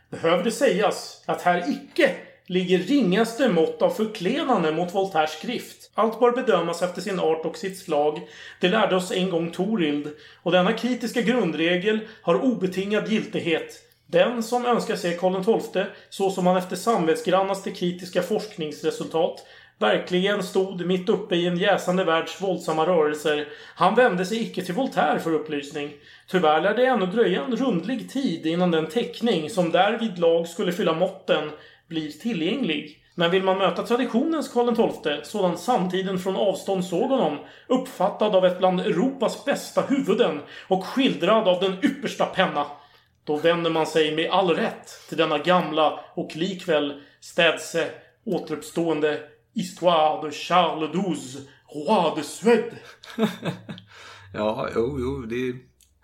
[0.09, 5.91] Behöver det sägas att här icke ligger ringaste mått av förklenande mot Voltaires skrift.
[5.93, 8.27] Allt bör bedömas efter sin art och sitt slag.
[8.61, 10.09] Det lärde oss en gång Torild.
[10.43, 13.89] Och denna kritiska grundregel har obetingad giltighet.
[14.07, 19.45] Den som önskar se Karl XII så som han efter samvetsgrannaste kritiska forskningsresultat
[19.79, 23.47] verkligen stod mitt uppe i en jäsande världs våldsamma rörelser.
[23.75, 25.93] Han vände sig icke till Voltaire för upplysning.
[26.27, 30.71] Tyvärr lär det ännu dröja en rundlig tid innan den teckning som därvid lag skulle
[30.71, 31.51] fylla måtten
[31.87, 32.95] blir tillgänglig.
[33.15, 37.37] Men vill man möta traditionens Karl XII, sådan samtiden från avstånd såg honom,
[37.67, 42.65] uppfattad av ett bland Europas bästa huvuden och skildrad av den yppersta penna,
[43.23, 47.87] då vänder man sig med all rätt till denna gamla och likväl städse
[48.25, 49.19] återuppstående
[49.59, 52.75] Histoire de Charles XII, roi de Suède.
[54.33, 55.53] Ja, jo, jo, det är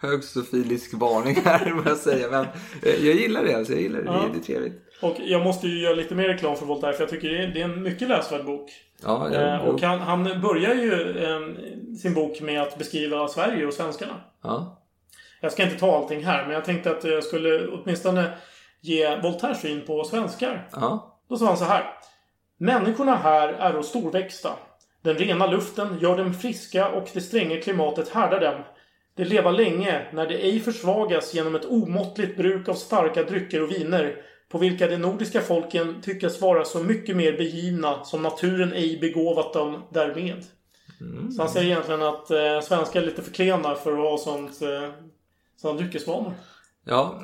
[0.02, 2.28] högsofilisk varning här, må jag säga.
[2.32, 2.46] Men
[2.84, 3.74] eh, jag gillar det alltså.
[3.74, 4.06] Jag gillar det.
[4.06, 4.26] Ja.
[4.34, 4.82] Det, är- trevligt.
[5.02, 7.48] Och jag måste ju göra lite mer reklam för Voltaire, för jag tycker det är,
[7.48, 8.70] det är en mycket läsvärd bok.
[9.04, 11.40] Ja, ja, Eh, och han, han börjar ju eh,
[11.98, 14.22] sin bok med att beskriva Sverige och svenskarna.
[14.44, 14.82] ja.
[15.42, 18.38] Jag ska inte ta allting här, men jag tänkte att jag skulle åtminstone
[18.82, 20.70] ge Voltaires syn på svenskar.
[20.72, 21.20] ja.
[21.30, 21.84] Då sa han så här.
[22.58, 24.50] Människorna här är storväxta.
[25.02, 28.64] Den rena luften gör dem friska och det stränga klimatet härdar dem.
[29.16, 33.72] De leva länge när de ej försvagas genom ett omåttligt bruk av starka drycker och
[33.72, 34.16] viner
[34.50, 39.54] på vilka de nordiska folken tyckas vara så mycket mer begivna som naturen ej begåvat
[39.54, 40.46] dem därmed.
[41.36, 44.62] Så han säger egentligen att eh, svenskar är lite för klena för att ha sånt,
[44.62, 44.90] eh,
[45.58, 46.34] sådana dryckesvanor.
[46.86, 47.22] Ja,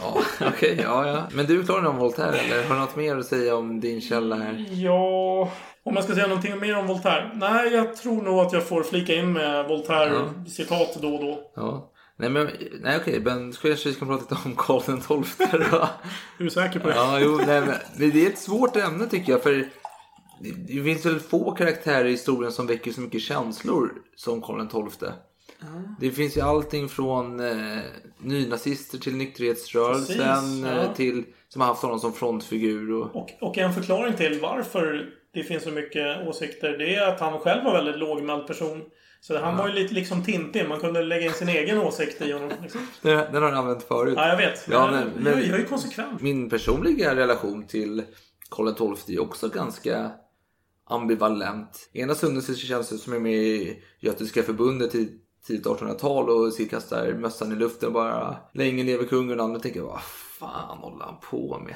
[0.00, 1.28] ja okej, ja, ja.
[1.32, 4.00] Men du är klar om Voltaire eller har du något mer att säga om din
[4.00, 4.66] källa här?
[4.70, 5.50] Ja,
[5.82, 7.30] om jag ska säga någonting mer om Voltaire?
[7.34, 11.52] Nej, jag tror nog att jag får flika in med Voltaire-citat då och då.
[11.56, 11.92] Ja.
[12.16, 15.76] Nej, men nej, okej, men kanske vi ska prata lite om Karl XII då.
[16.38, 16.94] Är du säker på det?
[16.94, 17.74] Ja, jo, nej, men
[18.10, 19.42] det är ett svårt ämne tycker jag.
[19.42, 24.42] För det, det finns väl få karaktärer i historien som väcker så mycket känslor som
[24.42, 25.08] Karl XII.
[26.00, 27.78] Det finns ju allting från eh,
[28.18, 30.82] nynazister till nykterhetsrörelsen Precis, ja.
[30.82, 32.92] eh, till som har haft honom som frontfigur.
[32.92, 37.20] Och, Och, och en förklaring till varför det finns så mycket åsikter, det är att
[37.20, 38.82] han själv var väldigt lågmäld person.
[39.20, 40.68] Så han var ju lite liksom Tintin.
[40.68, 42.50] Man kunde lägga in sin egen åsikt i honom.
[42.62, 42.80] Liksom.
[43.02, 44.14] den, den har du använt förut.
[44.16, 44.66] Ja, jag vet.
[44.70, 46.20] Ja, men, men- men- jag, jag är konsekvent.
[46.22, 48.02] Min personliga relation till
[48.50, 50.10] Karl XII är också ganska
[50.90, 51.90] ambivalent.
[51.92, 55.08] Ena stunden så känns det som jag är med i Götiska förbundet i
[55.46, 59.60] tidigt 1800-tal och så kastar mössan i luften och bara länge lever kungen och andra
[59.60, 60.02] tänker vad
[60.38, 61.74] fan håller han på med?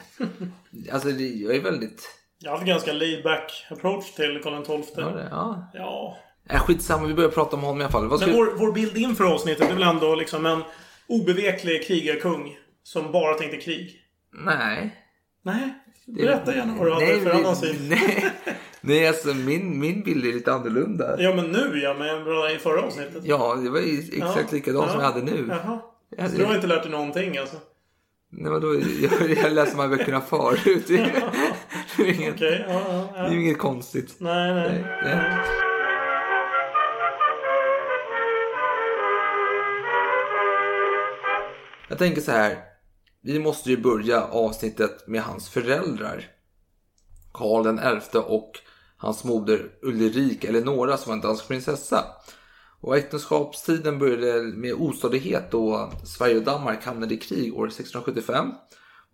[0.92, 2.20] alltså det, jag är väldigt...
[2.38, 4.94] Jag hade ganska laid back approach till Karl XII.
[4.96, 5.70] Ja, det, ja.
[5.74, 6.16] Ja.
[6.50, 8.18] Äh, skitsamma, vi börjar prata om honom i alla fall.
[8.18, 8.26] Ska...
[8.26, 10.62] Men vår, vår bild inför avsnittet är väl ändå liksom en
[11.06, 14.00] obeveklig krigarkung som bara tänkte krig.
[14.32, 15.00] Nej.
[15.42, 17.76] Nej, berätta gärna vad du hade för annan syn.
[17.88, 18.30] nej,
[18.80, 21.16] nej, alltså min, min bild är lite annorlunda.
[21.18, 23.22] Ja, men nu ja, men i förra avsnittet.
[23.24, 25.06] Ja, det var ju exakt Ja, likadant som ja.
[25.06, 25.46] jag hade nu.
[25.48, 25.78] Jaha.
[26.16, 27.56] Ja, Så du har inte lärt dig någonting alltså?
[28.30, 30.86] Nej, men då, jag, jag läste de här böckerna förut.
[31.96, 34.16] Det är, är inget, Okej, ja, ja, det är inget konstigt.
[34.18, 34.84] Nej, nej.
[35.02, 35.38] Nej, nej.
[41.88, 42.73] Jag tänker så här.
[43.26, 46.24] Vi måste ju börja avsnittet med hans föräldrar.
[47.32, 48.52] Karl den elfte och
[48.96, 52.04] hans moder Ulrika Eleonora som var en dansk prinsessa.
[52.80, 58.46] Och äktenskapstiden började med ostadighet då Sverige och Danmark hamnade i krig år 1675.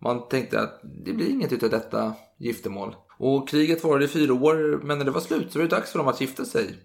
[0.01, 2.95] Man tänkte att det blir inget utav detta giftermål.
[3.17, 5.91] Och kriget varade i fyra år, men när det var slut så var det dags
[5.91, 6.75] för dem att gifta sig.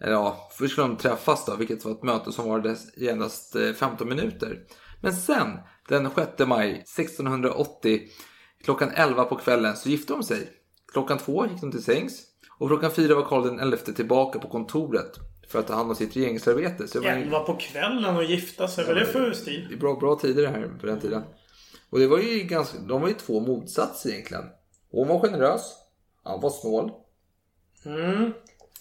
[0.00, 3.56] Eller ja, först skulle de träffas då, vilket var ett möte som varade i endast
[3.56, 4.64] eh, 15 minuter.
[5.00, 5.58] Men sen,
[5.88, 8.00] den 6 maj 1680,
[8.64, 10.48] klockan 11 på kvällen, så gifte de sig.
[10.92, 12.22] Klockan två gick de till sängs.
[12.58, 15.12] Och klockan fyra var Karl XI tillbaka på kontoret
[15.48, 16.88] för att ta hand om sitt regeringsarbete.
[16.88, 18.84] Så var ju- på kvällen och gifta sig.
[18.86, 19.66] Vad är det för stil?
[19.68, 21.22] det är bra, bra tider det här på den tiden.
[21.90, 24.44] Och det var ju ganska, de var ju två motsatser egentligen.
[24.90, 25.62] Hon var generös,
[26.24, 26.90] han var snål.
[27.84, 28.32] Mm,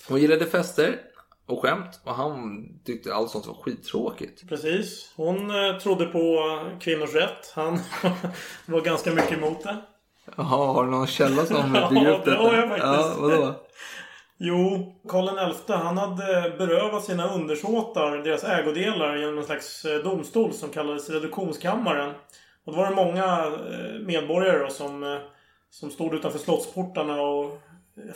[0.07, 1.01] Hon gillade fester
[1.47, 4.49] och skämt och han tyckte allt sånt var skittråkigt.
[4.49, 5.13] precis.
[5.15, 6.39] Hon eh, trodde på
[6.79, 7.51] kvinnors rätt.
[7.55, 7.79] Han
[8.65, 9.77] var ganska mycket emot det.
[10.35, 12.43] Jaha, har du någon källa som Ja, bygger upp det detta?
[12.43, 12.85] har jag faktiskt.
[12.87, 13.55] Ja, vadå?
[14.39, 20.53] Jo, Karl XI han hade berövat sina undersåtar deras ägodelar genom en slags eh, domstol
[20.53, 22.09] som kallades reduktionskammaren.
[22.65, 25.19] Och då var det många eh, medborgare då som,
[25.69, 27.61] som stod utanför slottsportarna och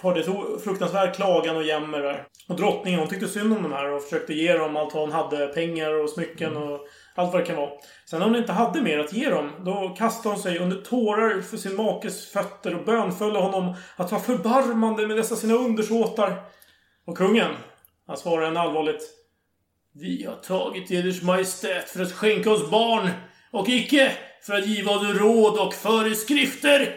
[0.02, 2.28] hörde så fruktansvärd klagan och jämmer där.
[2.48, 5.12] Och drottningen hon tyckte synd om de här och försökte ge dem allt vad hon
[5.12, 5.48] hade.
[5.48, 7.72] Pengar och smycken och allt vad det kan vara.
[8.06, 11.42] Sen när hon inte hade mer att ge dem, då kastade hon sig under tårar
[11.42, 16.44] för sin makes fötter och bönföll honom att vara förbarmande med dessa sina undersåtar.
[17.06, 17.52] Och kungen,
[18.08, 19.02] han svarade henne allvarligt.
[19.94, 23.10] Vi har tagit eders majestät för att skänka oss barn
[23.52, 26.96] och icke för att giva råd och föreskrifter.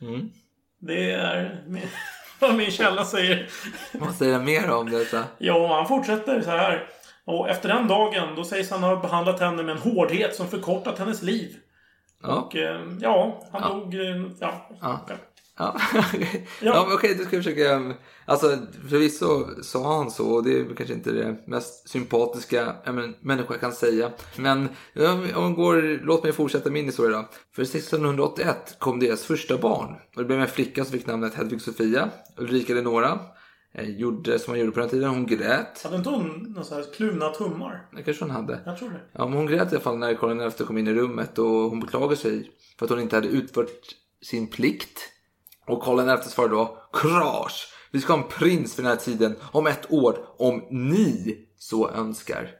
[0.00, 0.30] Mm.
[0.78, 1.60] Det är
[2.40, 3.48] vad min källa säger.
[3.92, 5.24] Vad säger han mer om detta?
[5.38, 6.88] Ja, han fortsätter så här.
[7.24, 10.98] Och efter den dagen, då sägs han ha behandlat henne med en hårdhet som förkortat
[10.98, 11.56] hennes liv.
[12.22, 12.28] Ja.
[12.28, 13.94] Och eh, ja, han dog...
[13.94, 14.68] eh, Ja.
[14.80, 15.00] Ja.
[15.58, 15.76] Ja.
[16.02, 16.84] Ja, ja.
[16.88, 17.94] men okej, du ska försöka...
[18.24, 23.54] Alltså, förvisso sa han så och det är kanske inte det mest sympatiska en människa
[23.54, 24.10] kan säga.
[24.36, 27.28] Men om man går, låt mig fortsätta min historia då.
[27.54, 29.94] För 1681 kom deras första barn.
[30.16, 32.10] Och det blev en flicka som fick namnet Hedvig Sofia.
[32.36, 33.18] Ulrika Eleonora.
[33.74, 35.82] Eh, gjorde som hon gjorde på den tiden, hon grät.
[35.84, 37.88] Hade inte hon någon sån här kluvna tummar?
[37.96, 38.60] Det kanske hon hade.
[38.66, 39.00] Jag tror det.
[39.12, 41.46] Ja, men hon grät i alla fall när Karl XI kom in i rummet och
[41.46, 43.80] hon beklagade sig för att hon inte hade utfört
[44.22, 45.00] sin plikt.
[45.68, 47.72] Och Karl XI svarade då Krasch!
[47.90, 51.90] Vi ska ha en prins vid den här tiden om ett år om ni så
[51.90, 52.50] önskar.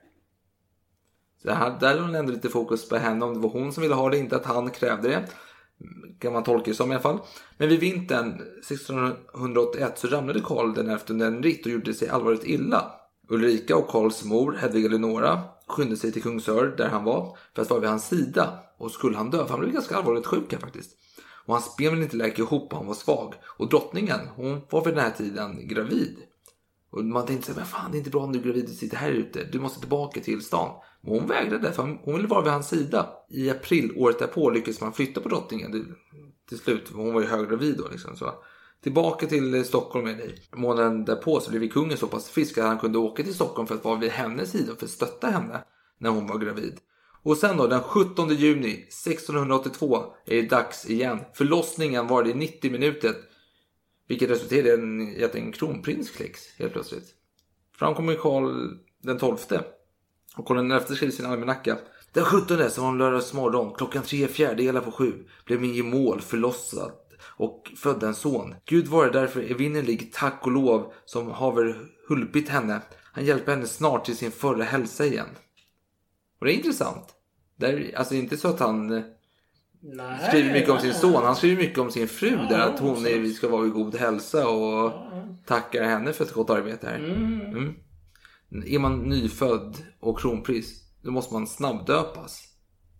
[1.43, 3.83] Så här, där låg hon ändå lite fokus på henne om det var hon som
[3.83, 5.29] ville ha det, inte att han krävde det.
[6.19, 7.19] Kan man tolka det som i alla fall.
[7.59, 12.45] Men vid vintern 1681 så ramlade Karl den efter en ritt och gjorde sig allvarligt
[12.45, 12.93] illa.
[13.29, 17.71] Ulrika och Karls mor, Hedvig Eleonora, skyndade sig till Kungsör där han var för att
[17.71, 18.59] vara vid hans sida.
[18.79, 20.91] Och skulle han dö, för han blev ganska allvarligt sjuk här faktiskt.
[21.49, 23.35] Och hans ben ville inte läka ihop och han var svag.
[23.59, 26.17] Och drottningen, hon var vid den här tiden gravid.
[26.91, 28.65] Och man tänkte så här, men fan det är inte bra om du är gravid
[28.65, 29.45] och sitter här ute.
[29.45, 30.75] Du måste tillbaka till stan.
[31.01, 33.11] Men hon vägrade för hon ville vara vid hans sida.
[33.29, 35.85] I april året därpå lyckades man flytta på drottningen till,
[36.49, 36.91] till slut.
[36.93, 38.17] Hon var ju höggravid då liksom.
[38.17, 38.35] Så.
[38.83, 40.49] Tillbaka till eh, Stockholm med dig.
[40.55, 43.75] Månaden därpå så blev kungen så pass frisk att han kunde åka till Stockholm för
[43.75, 45.65] att vara vid hennes sida och för att stötta henne
[45.99, 46.81] när hon var gravid.
[47.29, 51.19] Och sen då den 17 juni 1682 är det dags igen.
[51.35, 53.15] Förlossningen varade i 90 minuter.
[54.09, 57.05] Vilket resulterade i en- i att en kronprins kläcks helt plötsligt.
[57.79, 59.37] Fram kommer Karl den 12.
[60.37, 61.79] Och Karl XI skrev i sin almanacka.
[62.13, 65.13] Den 17 som var en lördagsmorgon klockan tre fjärdedelar på sju
[65.45, 66.93] blev min gemål förlossad
[67.37, 68.55] och födde en son.
[68.65, 71.77] Gud vare därför evinnerlig tack och lov som haver
[72.09, 72.81] hulpit henne.
[73.13, 75.29] Han hjälper henne snart till sin förra hälsa igen.
[76.41, 77.15] Och det är intressant.
[77.59, 79.03] Det är, alltså inte så att han eh,
[79.81, 81.25] Nej, skriver mycket om sin son.
[81.25, 82.31] Han skriver mycket om sin fru.
[82.31, 84.93] Ja, där att hon är, ska vara i god hälsa och
[85.47, 86.99] tackar henne för ett gott arbete här.
[86.99, 87.75] Mm.
[88.67, 92.45] Är man nyfödd och kronprins då måste man snabbdöpas.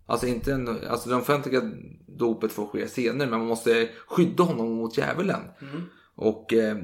[0.05, 1.61] Alltså inte en, alltså det offentliga
[2.07, 5.41] dopet får ske senare men man måste skydda honom mot djävulen.
[6.15, 6.77] Och eh,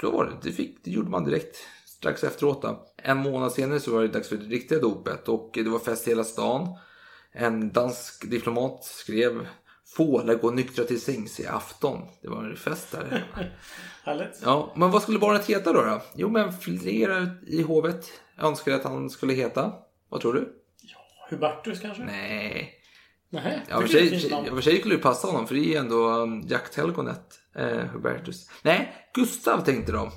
[0.00, 0.32] så var det.
[0.42, 1.56] Det, fick, det gjorde man direkt
[2.02, 2.62] strax efteråt.
[2.62, 2.84] Då.
[2.96, 6.06] En månad senare så var det dags för det riktiga dopet och det var fest
[6.06, 6.78] i hela stan.
[7.32, 9.46] En dansk diplomat skrev
[9.96, 11.98] Få lär gå nyktra till sängs i afton.
[12.22, 13.24] Det var en fest där.
[14.04, 14.40] Härligt.
[14.44, 15.82] Ja, men vad skulle barnet heta då?
[15.82, 16.02] då?
[16.14, 18.06] Jo, men flera i hovet
[18.38, 19.72] önskade att han skulle heta.
[20.08, 20.52] Vad tror du?
[21.30, 22.04] Hubertus kanske?
[22.04, 22.74] Nej.
[23.30, 23.62] Nej.
[23.68, 26.40] Ja, för sig, för sig skulle det passa honom för det är ju ändå um,
[26.48, 28.50] jakthelgonet, eh, Hubertus.
[28.62, 30.10] Nej, Gustav tänkte de.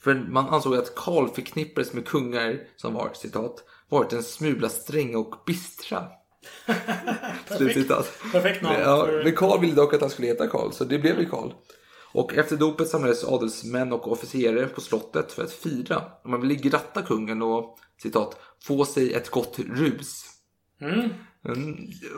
[0.00, 5.18] För man ansåg att Karl förknippades med kungar som var, citat, varit en smula stränga
[5.18, 6.04] och bistra.
[7.56, 8.12] Slutcitat.
[8.32, 11.20] Perfekt namn Ja, men Karl ville dock att han skulle heta Karl, så det blev
[11.20, 11.52] ju Karl.
[12.12, 16.02] Och efter dopet samlades adelsmän och officerare på slottet för att fira.
[16.24, 20.24] Man ville gratta kungen och citat, få sig ett gott rus.
[20.80, 21.10] Mm.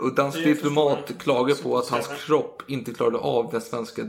[0.03, 4.03] Och dansk Det diplomat klagar på att hans kropp inte klarade av den svenska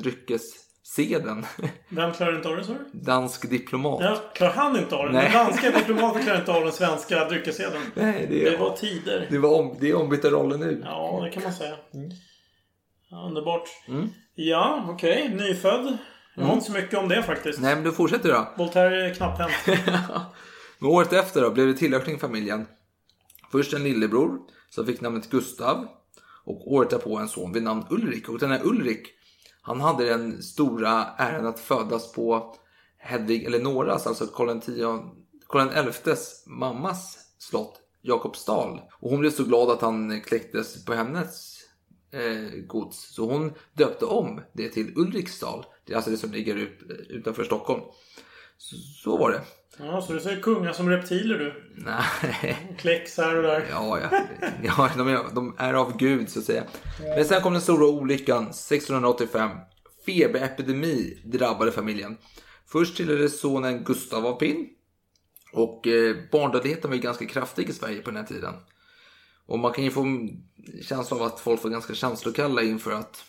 [0.86, 1.46] dryckesseden.
[1.90, 3.00] Vem klarar inte av det, sa du?
[3.00, 4.02] dansk diplomat.
[4.02, 5.12] Ja, klarar han inte av det?
[5.14, 5.24] Nej.
[5.24, 7.84] Den danska diplomaten klarar inte av den svenska dryckessedeln.
[7.96, 9.28] Nej, det, Det var tider.
[9.30, 10.82] det, var om, det är ombytta roller nu.
[10.86, 11.76] Ja, det kan man säga.
[13.10, 13.70] Ja, underbart.
[13.88, 14.10] Mm.
[14.36, 15.30] Ja, okej.
[15.36, 15.98] Nyfödd.
[16.36, 17.60] Jag har inte så mycket om det faktiskt.
[17.62, 18.54] Nej, men du fortsätter då.
[18.58, 19.52] Voltaire är knapphänt.
[20.80, 22.66] Men året efter då blev det tillökning i familjen.
[23.52, 24.40] Först en lillebror
[24.70, 25.88] som fick namnet Gustav.
[26.46, 28.30] Och året därpå en son vid namn Ulrik.
[28.30, 29.08] Och den här Ulrik,
[29.62, 32.56] han hade den stora äran att födas på
[32.98, 38.82] Hedvig Eleonoras, alltså Karl XIs mammas slott Jakobsdal.
[39.00, 41.58] Och hon blev så glad att han kläcktes på hennes
[42.12, 43.14] eh, gods.
[43.14, 45.66] Så hon döpte om det till Ulriksdal.
[45.86, 47.82] Det är alltså det som ligger ut, eh, utanför Stockholm.
[48.58, 49.42] Så, så var det.
[49.78, 51.64] Ja, så du ser kungar som reptiler du.
[51.76, 52.58] Nej.
[53.18, 53.68] Här och där.
[53.70, 54.26] Ja, ja.
[54.64, 56.64] ja de, är, de är av Gud så att säga.
[57.00, 59.50] Men sen kom den stora olyckan 1685.
[60.06, 62.18] Feberepidemi drabbade familjen.
[62.68, 64.68] Först tillhörde sonen Gustav av Pinn.
[65.54, 68.54] Och eh, barndödligheten var ju ganska kraftig i Sverige på den här tiden.
[69.46, 70.44] Och man kan ju få en
[70.82, 73.24] känsla av att folk var ganska känslokalla inför att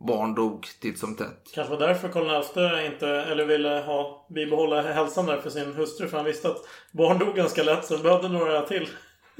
[0.00, 1.50] barn dog titt som tätt.
[1.54, 6.08] Kanske var därför Karl XI inte, eller ville ha, bibehålla hälsan där för sin hustru.
[6.08, 8.88] För han visste att barn dog ganska lätt så behövde några till.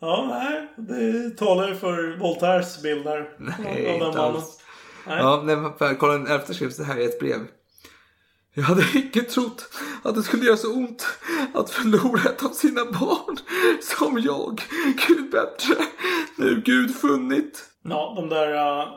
[0.00, 0.68] ja, nej.
[0.76, 3.36] Det talar ju för Voltaires bild där.
[3.38, 4.34] Nej, av den inte mannen.
[4.34, 4.60] alls.
[5.06, 5.18] Nej.
[5.18, 5.56] Ja, nej,
[5.98, 7.38] Karl XI skrev så här i ett brev.
[8.54, 9.68] Jag hade icke trott
[10.02, 11.06] att det skulle göra så ont
[11.54, 13.36] att förlora ett av sina barn
[13.82, 14.62] som jag,
[15.08, 15.74] Gud bättre,
[16.36, 17.64] nu Gud funnit.
[17.82, 18.52] Ja, de där...
[18.54, 18.88] Uh,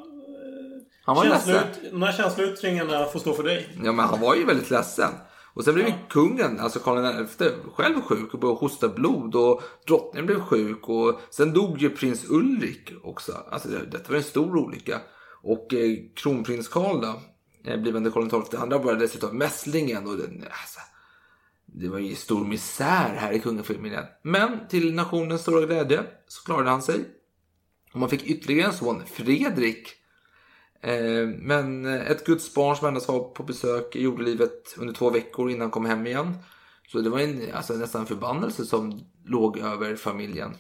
[1.06, 1.56] Han var ledsen.
[1.56, 3.78] känsloyt- de där känsloyttringarna får stå för dig.
[3.84, 5.10] Ja, men han var ju väldigt ledsen.
[5.54, 9.62] Och sen blev ju kungen, alltså Karl XI, själv sjuk och började hosta blod och
[9.88, 13.32] drottningen blev sjuk och sen dog ju prins Ulrik också.
[13.52, 15.00] Alltså det, detta var en stor olycka.
[15.44, 17.22] Och eh, kronprins Karl då,
[17.64, 20.80] Eh, blivande Karl XII, han drabbades dessutom mässlingen och den, alltså,
[21.66, 24.06] det var ju stor misär här i kungafamiljen.
[24.24, 27.06] Men till nationens stora glädje så klarade han sig.
[27.94, 29.88] Och man fick ytterligare en son, Fredrik.
[30.82, 35.10] Eh, Men eh, ett Guds barn som endast var på besök i jordelivet under två
[35.10, 36.38] veckor innan han kom hem igen.
[36.88, 40.56] Så det var en, alltså nästan en förbannelse som låg över familjen.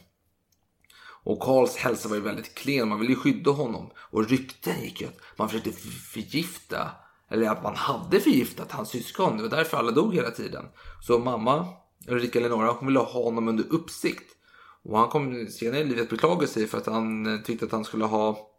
[1.23, 3.91] Och Karls hälsa var ju väldigt klen, man ville ju skydda honom.
[3.97, 5.71] Och rykten gick ju att man försökte
[6.13, 6.91] förgifta,
[7.29, 9.37] eller att man hade förgiftat hans syskon.
[9.37, 10.65] Det var därför alla dog hela tiden.
[11.01, 11.67] Så mamma,
[12.07, 14.35] Ulrika Eleonora, hon ville ha honom under uppsikt.
[14.83, 17.85] Och han kom senare i livet beklaga sig för att han eh, tyckte att han
[17.85, 18.51] skulle ha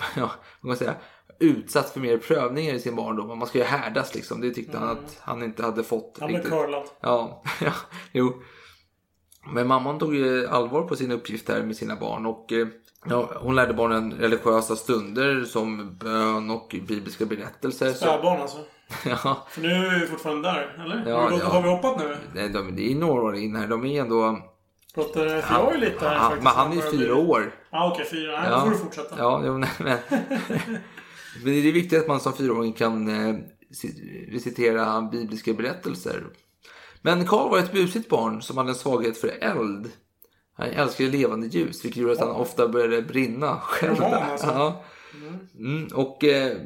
[0.16, 0.94] ja, vad kan man säga,
[1.38, 3.38] utsatt för mer prövningar i sin barndom.
[3.38, 4.40] Man ska ju härdas liksom.
[4.40, 6.16] Det tyckte han att han inte hade fått.
[6.20, 6.84] Han blev curlad.
[7.00, 7.72] Ja, ja,
[8.12, 8.42] jo.
[9.46, 12.66] Men mamman tog ju allvar på sin uppgift här med sina barn och eh,
[13.06, 17.92] ja, hon lärde barnen religiösa stunder som bön och bibliska berättelser.
[17.92, 18.58] Spädbarn alltså.
[19.04, 21.10] ja, För nu är vi fortfarande där, eller?
[21.10, 21.44] Ja, har, vi ja.
[21.44, 22.16] har vi hoppat nu?
[22.34, 23.66] nej, de, det är några år in här.
[23.66, 24.38] De är ändå...
[24.94, 26.44] Pratar är lite här han, faktiskt.
[26.44, 27.54] men han är ju fyra år.
[27.70, 28.06] Ja, okej.
[28.10, 28.50] fyra.
[28.50, 29.14] Då får du fortsätta.
[29.18, 29.98] Ja, jo, nej, men...
[31.44, 33.34] Men det är viktigt att man som fyraåring kan eh,
[33.82, 36.24] ci- recitera bibliska berättelser.
[37.02, 39.90] Men Karl var ett busigt barn som hade en svaghet för eld.
[40.56, 43.96] Han älskade levande ljus, vilket gjorde att han ofta började brinna själv.
[43.96, 44.46] Roman, alltså.
[44.46, 44.84] Ja.
[45.58, 46.56] Mm, och eh,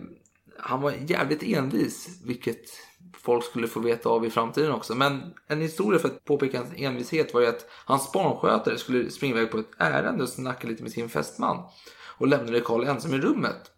[0.59, 2.65] han var jävligt envis, vilket
[3.17, 4.95] folk skulle få veta av i framtiden också.
[4.95, 9.37] Men en historia för att påpeka hans envishet var ju att hans barnskötare skulle springa
[9.37, 11.65] iväg på ett ärende och snacka lite med sin fästman.
[12.19, 13.71] Och lämnade Karl ensam i rummet.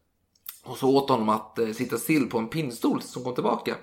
[0.65, 3.75] Och så åt honom att eh, sitta still på en pinnstol som kom tillbaka.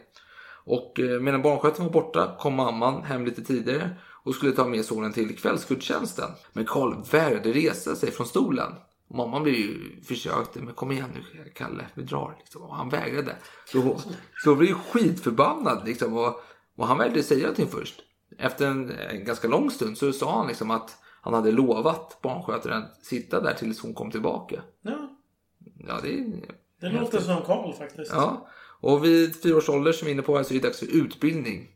[0.63, 3.89] Och eh, medan barnskötaren var borta kom mamman hem lite tidigare
[4.23, 6.29] och skulle ta med sonen till kvällsgudstjänsten.
[6.53, 8.71] Men Karl vägrade resa sig från stolen.
[9.07, 12.35] Och mamman blev ju försökte, men kom igen nu Kalle, vi drar.
[12.39, 12.61] Liksom.
[12.61, 13.35] Och han vägrade.
[13.65, 13.99] Så,
[14.43, 16.17] så hon blev ju skitförbannad liksom.
[16.17, 16.41] Och,
[16.77, 18.01] och han vägrade säga någonting först.
[18.37, 22.83] Efter en, en ganska lång stund så sa han liksom att han hade lovat barnskötaren
[23.01, 24.61] sitta där tills hon kom tillbaka.
[24.81, 25.09] Ja,
[25.87, 26.25] Ja, det
[26.79, 28.11] det låter som Karl faktiskt.
[28.11, 28.47] Ja,
[28.83, 30.79] och vid fyra års ålder som vi är inne på här så är det dags
[30.79, 31.67] för utbildning.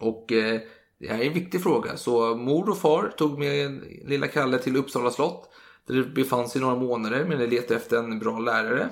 [0.00, 0.60] Och eh,
[0.98, 1.96] det här är en viktig fråga.
[1.96, 5.50] Så mor och far tog med lilla Kalle till Uppsala slott.
[5.86, 8.90] Där det befann sig några månader men de letade efter en bra lärare.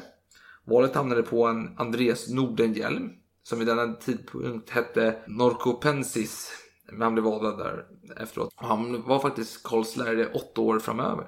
[0.64, 3.10] Valet hamnade på en Andreas Nordenhjelm.
[3.42, 6.52] Som vid denna tidpunkt hette Norcopensis.
[6.92, 7.84] Men han blev vald där
[8.20, 8.54] efteråt.
[8.56, 11.26] Och Han var faktiskt Karls lärare åtta år framöver.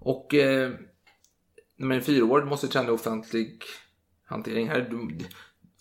[0.00, 0.70] Och eh,
[1.76, 3.62] när man är fyra år måste träna offentlig
[4.26, 4.88] hantering här.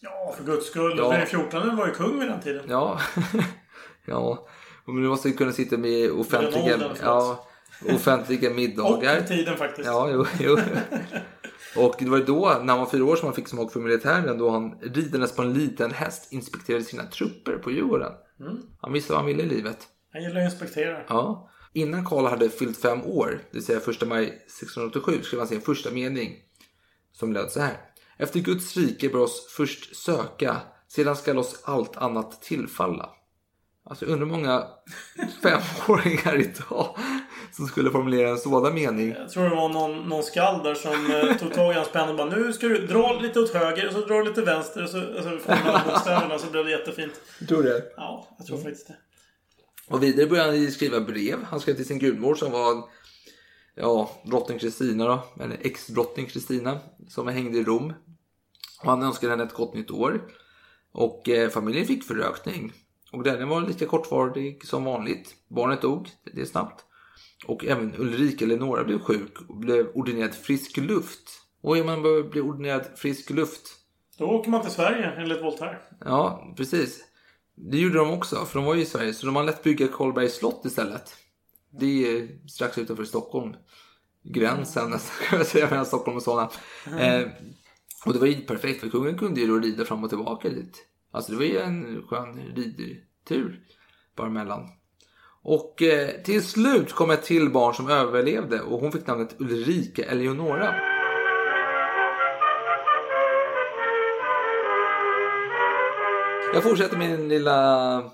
[0.01, 0.95] Ja, för guds skull.
[0.97, 1.11] Ja.
[1.11, 2.65] Fredrik XIV var ju kung vid den tiden.
[2.69, 2.99] Ja,
[4.05, 4.47] ja.
[4.85, 7.47] Men du måste ju kunna sitta med offentliga, åldern, ja,
[7.95, 9.15] offentliga Och middagar.
[9.15, 9.87] vid tiden faktiskt.
[9.87, 10.57] Ja, jo, jo.
[11.75, 13.79] Och det var ju då, när han var fyra år, som han fick smak för
[13.79, 14.37] militären.
[14.37, 18.11] Då han ridandes på en liten häst inspekterade sina trupper på Djurgården.
[18.39, 18.57] Mm.
[18.81, 19.77] Han visste vad han ville i livet.
[20.13, 21.01] Han gillar att inspektera.
[21.07, 21.49] Ja.
[21.73, 25.61] Innan Karl hade fyllt fem år, det vill säga 1 maj 1687, skrev han sin
[25.61, 26.35] första mening.
[27.11, 27.77] Som löd så här.
[28.17, 33.09] Efter Guds rike bör oss först söka, sedan skall oss allt annat tillfalla.
[33.89, 34.63] Alltså jag undrar många
[35.41, 36.97] femåringar idag
[37.51, 39.09] som skulle formulera en sådan mening.
[39.09, 42.09] Jag tror det var någon, någon skall där som eh, tog tag i hans penna
[42.09, 44.83] och bara Nu ska du dra lite åt höger och så drar du lite vänster
[44.83, 47.13] och så alltså, får du alla bokstäverna så blev det jättefint.
[47.47, 47.83] Tror du det?
[47.97, 48.95] Ja, jag tror faktiskt det.
[49.87, 51.43] Och vidare började han skriva brev.
[51.49, 52.83] Han skrev till sin gudmor som var
[53.75, 57.93] ja, drottning Kristina då, eller ex-drottning Kristina, som hängde i Rom.
[58.81, 60.21] Och han önskade henne ett gott nytt år.
[60.91, 62.73] Och eh, familjen fick förökning.
[63.11, 65.35] Och den var lika kortvarig som vanligt.
[65.47, 66.85] Barnet dog, det är snabbt.
[67.47, 71.41] Och även Ulrika Eleonora blev sjuk och blev ordinerad frisk luft.
[71.61, 73.61] Och om man bör bli ordinerad frisk luft
[74.17, 75.77] Då åker man till Sverige enligt Voltaire.
[76.05, 77.03] Ja, precis.
[77.55, 79.13] Det gjorde de också, för de var ju i Sverige.
[79.13, 81.15] Så de har lätt bygga Karlbergs slott istället.
[81.79, 83.55] Det är strax utanför Stockholm.
[84.23, 86.49] Gränsen nästan kan jag säga mellan Stockholm och Solna.
[86.99, 87.27] Eh,
[88.05, 90.85] och det var ju perfekt för kungen kunde ju då rida fram och tillbaka dit.
[91.11, 93.63] Alltså det var ju en skön ridtur
[94.15, 94.69] bara mellan.
[95.41, 100.03] Och eh, till slut kom ett till barn som överlevde och hon fick namnet Ulrika
[100.03, 100.75] Eleonora.
[106.53, 108.11] Jag fortsätter min lilla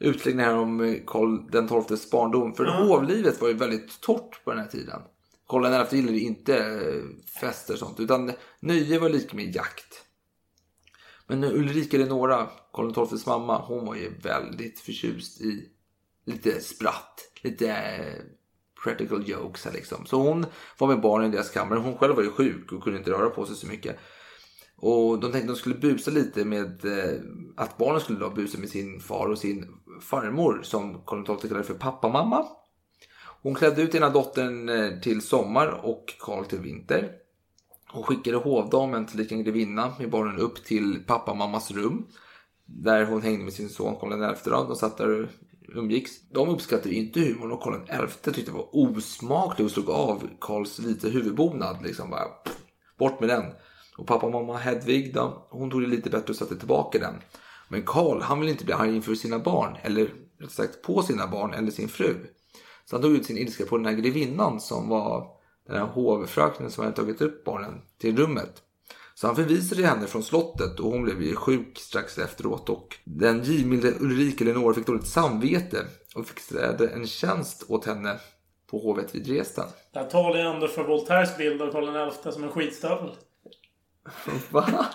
[0.00, 2.54] utläggning här om Karl den XIIs barndom.
[2.54, 5.00] För hovlivet var ju väldigt torrt på den här tiden.
[5.48, 8.00] Karl XI gillade inte eh, fester och sånt.
[8.00, 10.04] Utan nöje var lika med jakt.
[11.26, 15.68] Men Ulrika Eleonora, Karl XIIs mamma, hon var ju väldigt förtjust i
[16.24, 17.32] lite spratt.
[17.42, 18.22] Lite eh,
[18.84, 20.06] practical jokes här liksom.
[20.06, 20.46] Så hon
[20.78, 21.78] var med barnen i deras kammare.
[21.78, 23.98] Hon själv var ju sjuk och kunde inte röra på sig så mycket.
[24.80, 27.20] Och de tänkte att de skulle busa lite med eh,
[27.56, 29.66] att barnen skulle då busa med sin far och sin
[30.00, 32.46] farmor som Karl XII kallade för pappamamma.
[33.42, 37.12] Hon klädde ut ena dottern eh, till sommar och Karl till vinter.
[37.92, 42.06] Hon skickade hovdamen till en grevinna med barnen upp till pappamammas rum.
[42.66, 44.50] Där hon hängde med sin son Karl XI.
[44.50, 45.28] De satt där och
[45.74, 46.10] umgicks.
[46.30, 50.78] De uppskattade inte humorn och Karl XI tyckte det var osmakligt och slog av Karls
[50.78, 51.82] vita huvudbonad.
[51.82, 52.56] Liksom bara, pff,
[52.98, 53.44] bort med den.
[54.00, 57.14] Och pappa och mamma Hedvig då, hon tog det lite bättre och satte tillbaka den.
[57.68, 61.26] Men Karl, han ville inte bli arg inför sina barn, eller rätt sagt på sina
[61.26, 62.14] barn eller sin fru.
[62.84, 65.26] Så han tog ut sin ilska på den här grevinnan som var
[65.66, 68.62] den här hovfröknen som hade tagit upp barnen till rummet.
[69.14, 72.68] Så han förvisade henne från slottet och hon blev ju sjuk strax efteråt.
[72.68, 75.84] Och den givmilde Ulrika Eleonora fick dåligt samvete
[76.14, 78.20] och fixade en tjänst åt henne
[78.70, 79.66] på hovet vid Dresden.
[79.92, 83.10] Det här talar ju ändå för Voltaires bild av Karl XI som en skitstövel.
[84.50, 84.86] Va?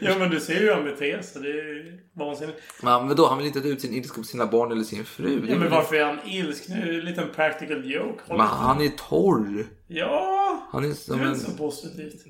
[0.00, 1.42] Ja men du ser ju hur han beter sig.
[1.42, 2.58] Det är vansinnigt.
[2.82, 5.04] Ja, men då, han vill inte ta ut sin ilska på sina barn eller sin
[5.04, 5.40] fru.
[5.40, 6.98] Det är Ja, men varför är han ilsk nu?
[6.98, 8.22] En liten practical joke.
[8.26, 9.66] Håll Men han är torr.
[9.86, 10.68] Ja!
[10.72, 11.28] Han är Det som är en...
[11.28, 12.24] inte så positivt.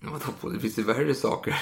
[0.00, 0.48] Vadå på?
[0.48, 1.54] Det finns ju värre saker.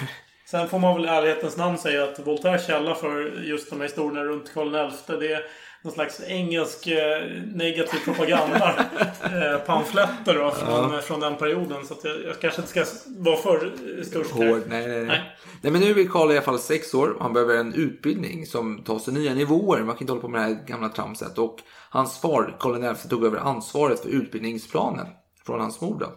[0.50, 3.82] Sen får man väl i ärlighetens namn säga att Voltaires källa för just de här
[3.82, 5.40] historierna runt Karl XI det är
[5.86, 8.74] någon slags engelsk eh, negativ propaganda.
[9.22, 11.86] eh, pamfletter då, från, från den perioden.
[11.86, 13.72] Så jag, jag kanske inte ska vara för
[14.02, 14.30] störst.
[14.30, 14.62] Hård.
[14.68, 15.22] Nej, nej, nej.
[15.62, 15.72] nej.
[15.72, 17.16] men nu är Karl i alla fall sex år.
[17.20, 19.78] Han behöver en utbildning som tar sig nya nivåer.
[19.78, 21.38] Man kan inte hålla på med det här gamla tramset.
[21.38, 21.58] Och
[21.90, 25.06] hans far, Karl XI, tog över ansvaret för utbildningsplanen
[25.46, 25.98] från hans mor.
[26.00, 26.12] Då.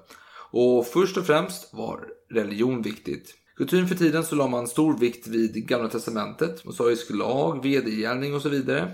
[0.60, 2.00] Och först och främst var
[2.34, 3.36] religion viktigt.
[3.58, 8.42] Kutym för tiden så la man stor vikt vid Gamla Testamentet, mosaisk lag, vedergällning och
[8.42, 8.92] så vidare.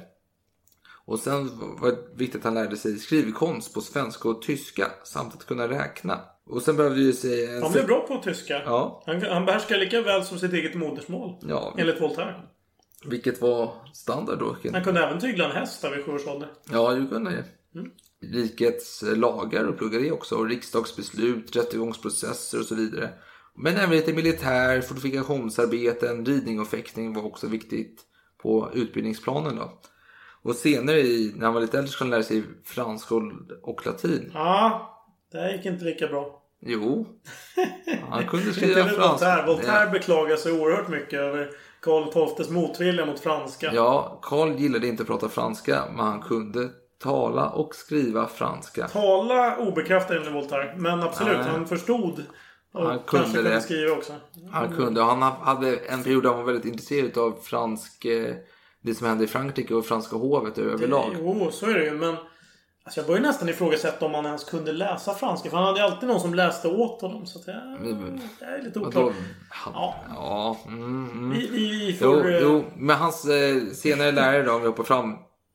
[1.05, 5.33] Och sen var det viktigt att han lärde sig skrivkonst på svenska och tyska samt
[5.33, 6.19] att kunna räkna.
[6.45, 7.55] Och sen behövde ju sig...
[7.55, 7.63] En...
[7.63, 8.61] Han blev bra på tyska.
[8.65, 9.03] Ja.
[9.05, 11.35] Han, han behärskar lika väl som sitt eget modersmål.
[11.41, 11.75] Ja.
[11.77, 12.41] Enligt Voltaire.
[13.05, 14.57] Vilket var standard då.
[14.71, 16.49] Han kunde även tygla en häst där vid sju års ålder.
[16.71, 17.45] Ja, det kunde det.
[18.27, 20.35] Rikets lagar och pluggade det också.
[20.35, 23.09] Och riksdagsbeslut, rättegångsprocesser och så vidare.
[23.57, 28.01] Men även lite militär, fortifikationsarbeten, ridning och fäktning var också viktigt
[28.41, 29.81] på utbildningsplanen då.
[30.45, 33.15] Och senare i, när han var lite äldre skulle han lära sig franska
[33.63, 34.31] och, latin.
[34.33, 34.91] Ja,
[35.31, 36.41] det här gick inte lika bra.
[36.61, 37.05] Jo.
[38.09, 39.17] Han kunde skriva enligt Voltaire.
[39.17, 39.45] franska.
[39.47, 41.49] Voltaire beklagar sig oerhört mycket över
[41.81, 43.71] Karl XIIs motvilja mot franska.
[43.73, 46.69] Ja, Karl gillade inte att prata franska, men han kunde
[47.03, 48.87] tala och skriva franska.
[48.87, 50.73] Tala obekräftat enligt Voltaire.
[50.77, 51.47] Men absolut, Nej.
[51.47, 52.23] han förstod.
[52.73, 53.61] Och Han kanske kunde kunde det.
[53.61, 54.13] skriva också.
[54.51, 58.35] Han kunde, han hade en period där han var väldigt intresserad av fransk, eh,
[58.85, 61.15] det som hände i Frankrike och franska hovet överlag.
[61.19, 61.91] Jo, så är det ju.
[61.91, 62.15] Men
[62.83, 65.49] alltså jag börjar nästan ifrågasätta om han ens kunde läsa franska.
[65.49, 67.25] För han hade alltid någon som läste åt honom.
[67.25, 67.55] Så att jag,
[68.39, 69.13] det är lite oklart.
[69.65, 69.95] Ja.
[70.15, 71.29] ja mm, mm.
[71.31, 72.31] Vi, vi, Jo, får...
[72.33, 75.13] eh, jo, men hans eh, senare lärare då, om vi hoppar fram.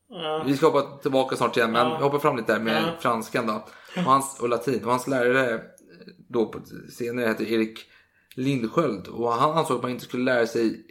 [0.09, 0.43] Ja.
[0.47, 1.97] Vi ska hoppa tillbaka snart igen, men Ja.
[1.97, 2.89] vi hoppar fram lite där med Ja.
[2.99, 3.65] franskan då.
[3.95, 4.83] Och, hans, och latin.
[4.85, 5.59] Och hans lärare eh,
[6.29, 6.59] då på,
[6.97, 7.79] senare hette Erik
[8.35, 9.07] Lindsköld.
[9.07, 10.85] Och han ansåg att man inte skulle lära sig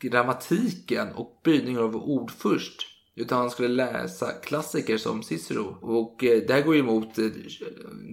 [0.00, 2.86] grammatiken och böjningen av ord först.
[3.16, 5.78] Utan han skulle läsa klassiker som Cicero.
[5.80, 7.24] Och eh, det här går ju emot, eh,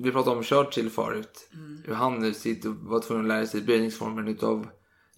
[0.04, 1.50] vi pratade om Churchill förut.
[1.54, 1.82] Mm.
[1.86, 4.68] Hur han sitter, var tvungen att lära sig böjningsformen utav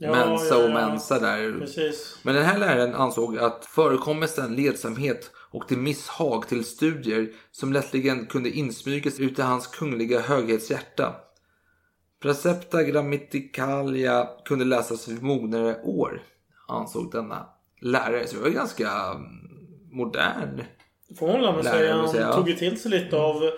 [0.02, 0.74] Ja, Mensa ja, och ja.
[0.74, 1.60] Mensa där.
[1.60, 2.20] Precis.
[2.24, 8.26] Men den här läraren ansåg att förekommelsen ledsamhet och till misshag till studier som lättligen
[8.26, 11.16] kunde insmygas ut i hans kungliga höghets hjärta.
[12.22, 16.22] Precepta grammaticalia kunde läsas vid mognare år,
[16.70, 17.46] ansåg denna
[17.82, 18.28] lärare.
[18.28, 19.24] Så det var ganska mm,
[19.92, 20.64] modern.
[21.20, 21.96] Får man väl säga.
[21.96, 22.34] Han säga.
[22.34, 23.52] tog ju till sig lite av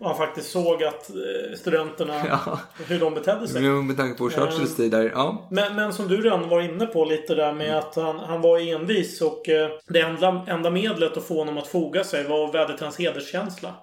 [0.00, 2.58] vad han faktiskt såg att eh, studenterna, Ja.
[2.86, 3.62] hur de betedde sig.
[3.62, 5.48] Men Med tanke på Churchills tid där, ja.
[5.50, 8.58] Men, men som du redan var inne på lite där med att han, han var
[8.74, 12.54] envis och eh, det enda, enda medlet att få honom att foga sig var att
[12.54, 13.74] vädja till hans hederskänsla.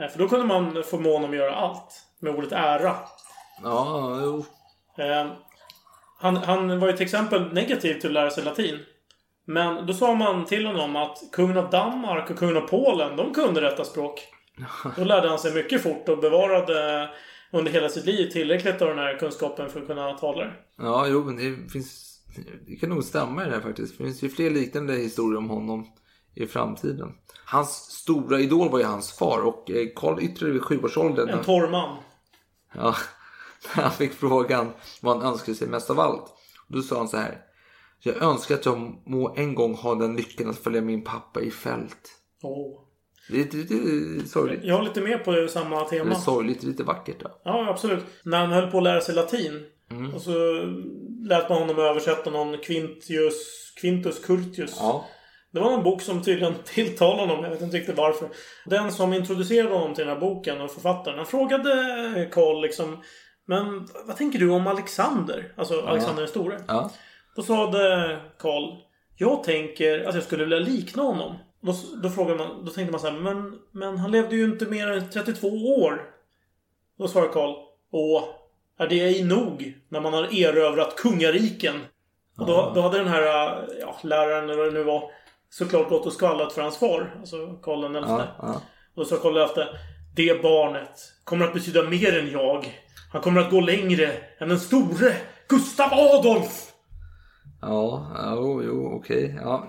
[0.00, 2.00] Eh, För då kunde man förmå honom att göra allt.
[2.20, 2.96] Med ordet ära.
[3.62, 4.44] Ja, jo.
[6.24, 8.78] Han, han var ju till exempel negativ till att lära sig latin.
[9.44, 13.34] Men då sa man till honom att kungen av Danmark och kungen av Polen, de
[13.34, 14.20] kunde detta språk.
[14.96, 17.08] Då lärde han sig mycket fort och bevarade
[17.52, 20.52] under hela sitt liv tillräckligt av den här kunskapen för att kunna tala det.
[20.78, 22.20] Ja, jo, men det finns...
[22.66, 23.98] Det kan nog stämma i det här faktiskt.
[23.98, 25.86] Det finns ju fler liknande historier om honom
[26.34, 27.12] i framtiden.
[27.44, 31.28] Hans stora idol var ju hans far och eh, Karl yttrade vid sjuårsåldern.
[31.28, 31.96] En torr man.
[32.74, 32.94] Ja,
[33.68, 36.32] han fick frågan vad han önskade sig mest av allt.
[36.68, 37.40] Då sa han så här.
[38.00, 41.50] Jag önskar att jag må en gång ha den lyckan att följa min pappa i
[41.50, 42.10] fält.
[43.28, 44.60] Det är lite, lite sorgligt.
[44.64, 46.10] Jag håller lite med på samma Det tema.
[46.10, 47.20] är sorgligt, lite vackert.
[47.20, 47.40] Då.
[47.44, 48.04] Ja, absolut.
[48.22, 49.62] När han höll på att lära sig latin.
[49.90, 50.14] Mm.
[50.14, 50.32] Och så
[51.28, 54.76] lät man honom översätta någon Quintius, Quintus Curtius.
[54.80, 55.04] Ja.
[55.52, 57.44] Det var en bok som tydligen tilltalade honom.
[57.44, 58.28] Jag vet inte riktigt varför.
[58.64, 61.16] Den som introducerade honom till den här boken och författaren.
[61.16, 63.02] Han frågade Karl liksom.
[63.46, 65.52] Men vad tänker du om Alexander?
[65.56, 66.60] Alltså Alexander den store.
[66.68, 66.90] Ja.
[67.36, 68.76] Då sa det Karl.
[69.16, 71.36] Jag tänker att jag skulle vilja likna honom.
[71.60, 73.18] Då, då, frågade man, då tänkte man så här.
[73.18, 76.02] Men, men han levde ju inte mer än 32 år.
[76.98, 77.54] Då svarade Karl.
[77.90, 78.24] Åh,
[78.78, 81.74] är det ej nog när man har erövrat kungariken?
[82.38, 83.22] Och då, då hade den här
[83.80, 85.10] ja, läraren, eller vad det nu var,
[85.50, 87.16] såklart gått och skvallrat för hans far.
[87.20, 88.62] Alltså Karl den Ja, ja.
[88.94, 89.60] Och så Karl XI.
[90.16, 92.83] Det barnet kommer att betyda mer än jag.
[93.14, 95.12] Han kommer att gå längre än den store
[95.48, 96.72] Gustav Adolf!
[97.60, 98.06] Ja,
[98.36, 99.38] jo, jo okej.
[99.42, 99.68] Ja,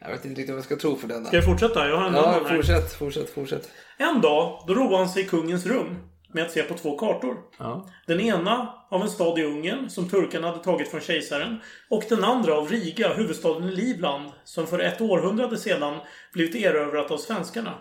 [0.00, 1.26] jag vet inte riktigt vad jag ska tro för denna.
[1.26, 1.88] Ska jag fortsätta?
[1.88, 2.56] Jag har en Ja, här.
[2.56, 3.70] fortsätt, fortsätt, fortsätt.
[3.96, 5.96] En dag, då roade han sig i kungens rum
[6.32, 7.36] med att se på två kartor.
[7.58, 7.88] Ja.
[8.06, 11.60] Den ena av en stad i Ungern som turkarna hade tagit från kejsaren.
[11.90, 15.96] Och den andra av Riga, huvudstaden i Livland, som för ett århundrade sedan
[16.32, 17.74] blivit erövrat av svenskarna.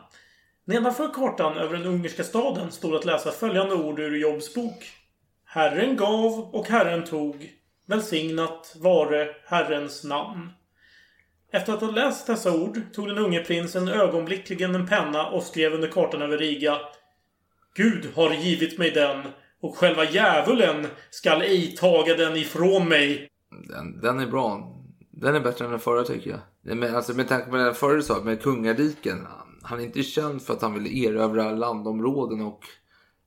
[0.68, 4.86] Nedanför kartan över den ungerska staden stod att läsa följande ord ur Jobs bok.
[5.46, 7.52] Herren gav och Herren tog.
[7.86, 10.50] Välsignat vare Herrens namn.
[11.52, 15.74] Efter att ha läst dessa ord tog den unge prinsen ögonblickligen en penna och skrev
[15.74, 16.78] under kartan över Riga.
[17.76, 19.24] Gud har givit mig den
[19.62, 23.30] och själva djävulen skall ej taga den ifrån mig.
[23.70, 24.74] Den, den är bra.
[25.12, 26.78] Den är bättre än den förra tycker jag.
[26.78, 29.28] Men, alltså, med tanke på den förra du sa, med kungariken.
[29.70, 32.60] Han är inte känd för att han vill erövra landområden och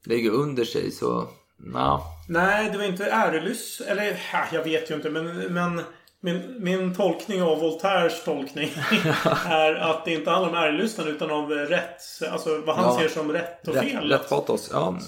[0.07, 0.91] lägga under sig.
[0.91, 1.29] Så,
[1.59, 2.01] na.
[2.29, 3.81] Nej, det var inte ärelys.
[3.81, 5.11] Eller, ja, jag vet ju inte.
[5.11, 5.83] Men, men
[6.21, 8.71] min, min tolkning av Voltaires tolkning
[9.47, 12.01] är att det inte handlar om ärelystnad utan om rätt.
[12.33, 13.01] Alltså vad han Ja.
[13.01, 14.09] ser som rätt och Rätt, fel.
[14.09, 14.69] rätt patos.
[14.73, 14.99] Ja.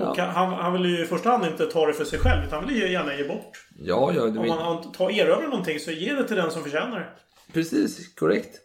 [0.00, 0.24] Och Ja.
[0.24, 2.44] han, han vill ju i första hand inte ta det för sig själv.
[2.46, 3.66] Utan han vill ju gärna ge bort.
[3.78, 6.98] Ja, ja, det Om man tar erövrar någonting så ge det till den som förtjänar
[7.00, 7.06] det.
[7.52, 8.58] Precis, korrekt.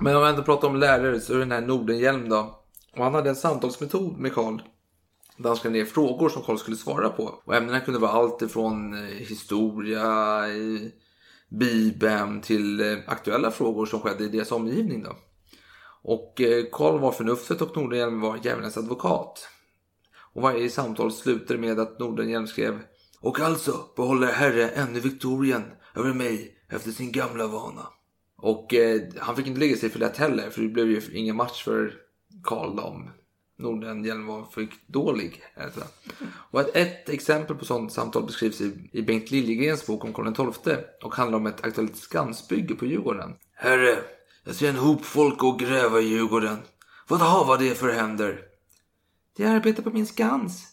[0.00, 2.60] Men om vi ändå pratar om lärare så är det den här Nordenhjelm då.
[2.96, 4.60] Och han hade en samtalsmetod med Karl.
[5.36, 7.42] Där han skrev ner frågor som Karl skulle svara på.
[7.44, 10.04] Och ämnena kunde vara allt ifrån eh, historia,
[11.48, 15.16] Bibeln till eh, aktuella frågor som skedde i deras omgivning då.
[16.02, 19.48] Och eh, Karl var förnuftet och Nordenhjelm var djävulens advokat.
[20.34, 22.80] Och varje samtal slutade med att Nordenhjelm skrev
[23.20, 25.62] Och alltså behåller Herre ännu Viktorien
[25.94, 27.86] över mig efter sin gamla vana.
[28.36, 31.36] Och eh, han fick inte lägga sig för lätt heller för det blev ju ingen
[31.36, 31.94] match för
[32.42, 33.10] Karl om
[33.58, 35.42] Nordenhjelm var för dålig.
[35.56, 35.80] Alltså.
[36.50, 40.52] Och ett, ett exempel på sådant samtal beskrivs i, i Bengt Liljegrens bok om Karl
[40.52, 43.34] XII och handlar om ett aktuellt Skansbygge på Djurgården.
[43.54, 43.98] Herre,
[44.44, 46.56] jag ser en hop folk och gräva i Djurgården.
[47.08, 48.40] Vad har det för händer?
[49.36, 50.66] De arbetar på min skans.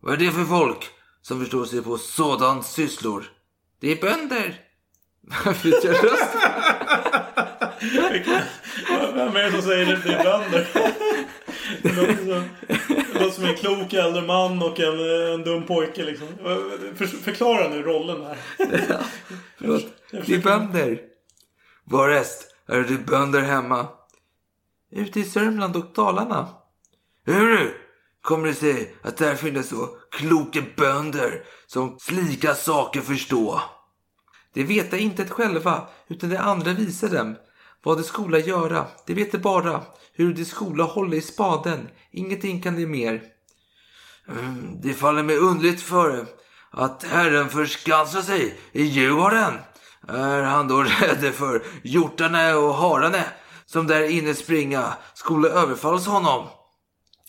[0.00, 0.90] Vad är det för folk
[1.22, 3.32] som förstår sig på sådant sysslor?
[3.80, 4.64] Det är bönder.
[5.62, 6.36] Vilken röst!
[7.80, 10.00] Vem är det som säger det?
[10.04, 10.68] Det är bönder.
[11.82, 12.48] Det låter, som,
[12.88, 15.00] det låter som en klok äldre man och en,
[15.32, 16.28] en dum pojke liksom.
[16.96, 18.36] För, förklara nu rollen här.
[19.58, 19.78] Ja,
[20.10, 21.00] Det är bönder.
[21.84, 23.88] Varest, är det bönder hemma?
[24.92, 26.48] Ute i Sörmland och Dalarna.
[27.24, 27.76] Hur
[28.22, 33.60] kommer det sig att där finns så kloka bönder som slika saker förstå?
[34.54, 37.36] De veta inte själva, utan det andra visar dem.
[37.82, 39.82] Vad de skola göra, det vet de bara.
[40.12, 43.22] Hur de skola hålla i spaden, ingenting kan de mer.
[44.28, 46.26] Mm, Det faller mig underligt för
[46.70, 49.54] att Herren förskansar sig i Djurgården.
[50.08, 53.22] Är han då rädd för hjortarna och hararna
[53.66, 56.46] som där inne springa skola överfalls honom?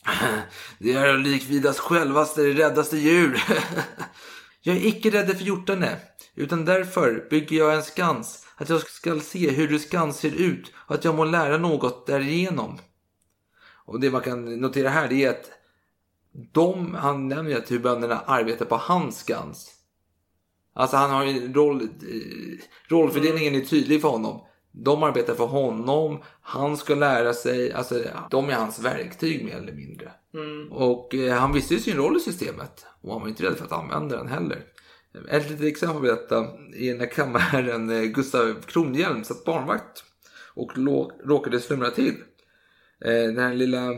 [0.79, 3.43] Det är likvidas självaste räddaste djur.
[4.61, 5.87] Jag är icke rädd för hjortarna,
[6.35, 10.95] utan därför bygger jag en skans, att jag skall se hur skans ser ut och
[10.95, 12.77] att jag må lära något därigenom.
[13.85, 15.51] Och det man kan notera här det är att
[16.51, 19.71] de, han nämner att hur bönderna arbetar på hans skans.
[20.73, 21.87] Alltså han har ju en roll, eh,
[22.87, 24.41] rollfördelningen är tydlig för honom.
[24.71, 29.73] De arbetar för honom, han ska lära sig, alltså de är hans verktyg mer eller
[29.73, 30.11] mindre.
[30.33, 30.71] Mm.
[30.71, 33.65] Och eh, han visste ju sin roll i systemet och han var inte rädd för
[33.65, 34.65] att använda den heller.
[35.29, 36.37] Ett litet exempel på detta
[36.75, 40.03] är när kammarherren eh, Gustav Kronhjelm satt barnvakt
[40.53, 40.71] och
[41.25, 42.15] råkade slumra till.
[43.05, 43.95] Eh, Den här lilla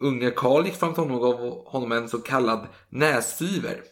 [0.00, 3.82] unge Karl gick fram till honom och gav honom en så kallad nässyver.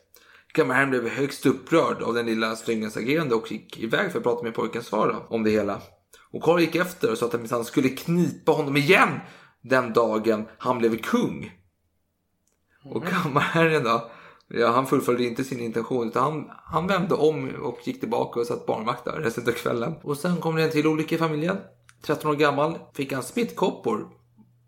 [0.52, 4.42] Kammarherren blev högst upprörd av den lilla slyngens agerande och gick iväg för att prata
[4.42, 5.80] med pojkens far om det hela.
[6.30, 9.20] Och Karl gick efter och sa att han minsann skulle knipa honom igen
[9.62, 11.52] den dagen han blev kung.
[12.84, 14.10] Och kammarherren då,
[14.48, 18.46] ja, han fullföljde inte sin intention utan han, han vände om och gick tillbaka och
[18.46, 19.94] satt barnvakt där resten av kvällen.
[20.02, 21.56] Och sen kom det en till olycka i familjen.
[22.02, 24.08] 13 år gammal fick han smittkoppor.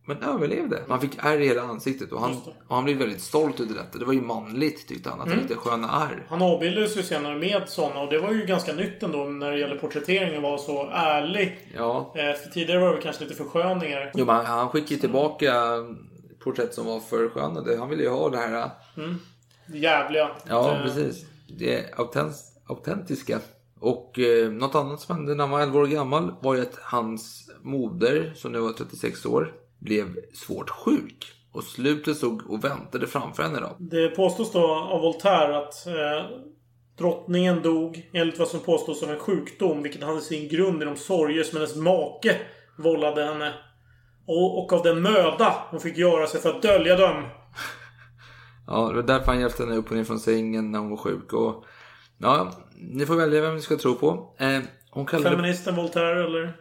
[0.06, 0.82] Men överlevde.
[0.88, 2.36] Man fick ärr i hela ansiktet och han,
[2.68, 3.98] och han blev väldigt stolt över detta.
[3.98, 5.44] Det var ju manligt tyckte han, att han Mm.
[5.44, 6.26] hade sköna ärr.
[6.28, 9.58] Han avbildades ju senare med sådana och det var ju ganska nytt ändå när det
[9.58, 11.68] gäller porträtteringen var så ärlig.
[11.76, 12.14] Ja.
[12.16, 14.10] Eh, För tidigare var det kanske lite försköningar.
[14.14, 15.52] Jo, men han, han skickade ju tillbaka
[16.44, 17.78] porträtt som var förskönade.
[17.78, 19.16] Han ville ju ha det här Mm.
[19.72, 20.30] Jävliga.
[20.48, 21.26] Ja, Eh, precis.
[21.58, 23.38] Det är autent- autentiska.
[23.80, 26.78] Och eh, något annat som hände när han var 11 år gammal var ju att
[26.82, 31.26] hans moder, som nu var 36 år, blev svårt sjuk.
[31.52, 33.76] Och slutet stod och väntade framför henne då.
[33.78, 36.26] Det påstås då av Voltaire att eh,
[36.98, 40.96] drottningen dog enligt vad som påstås av en sjukdom vilket hade sin grund i de
[40.96, 42.36] sorger som hennes make
[42.78, 43.54] vållade henne.
[44.26, 47.24] Och, och av den möda hon fick göra sig för att dölja dem.
[48.70, 50.96] Ja, det var därför han hjälpte henne upp och ner från sängen när hon var
[50.96, 51.32] sjuk.
[51.32, 51.64] Och,
[52.18, 54.34] ja, ni får välja vem ni ska tro på.
[54.38, 54.60] Eh,
[54.90, 55.36] hon kallade...
[55.36, 56.56] Feministen Voltaire eller?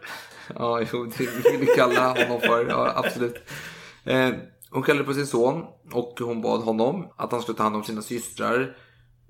[0.54, 2.68] Ja, jo, det vill vi kalla honom för.
[2.68, 3.36] Ja, absolut.
[4.04, 4.30] Eh,
[4.72, 7.84] Hon kallade på sin son och hon bad honom att han skulle ta hand om
[7.84, 8.76] sina systrar.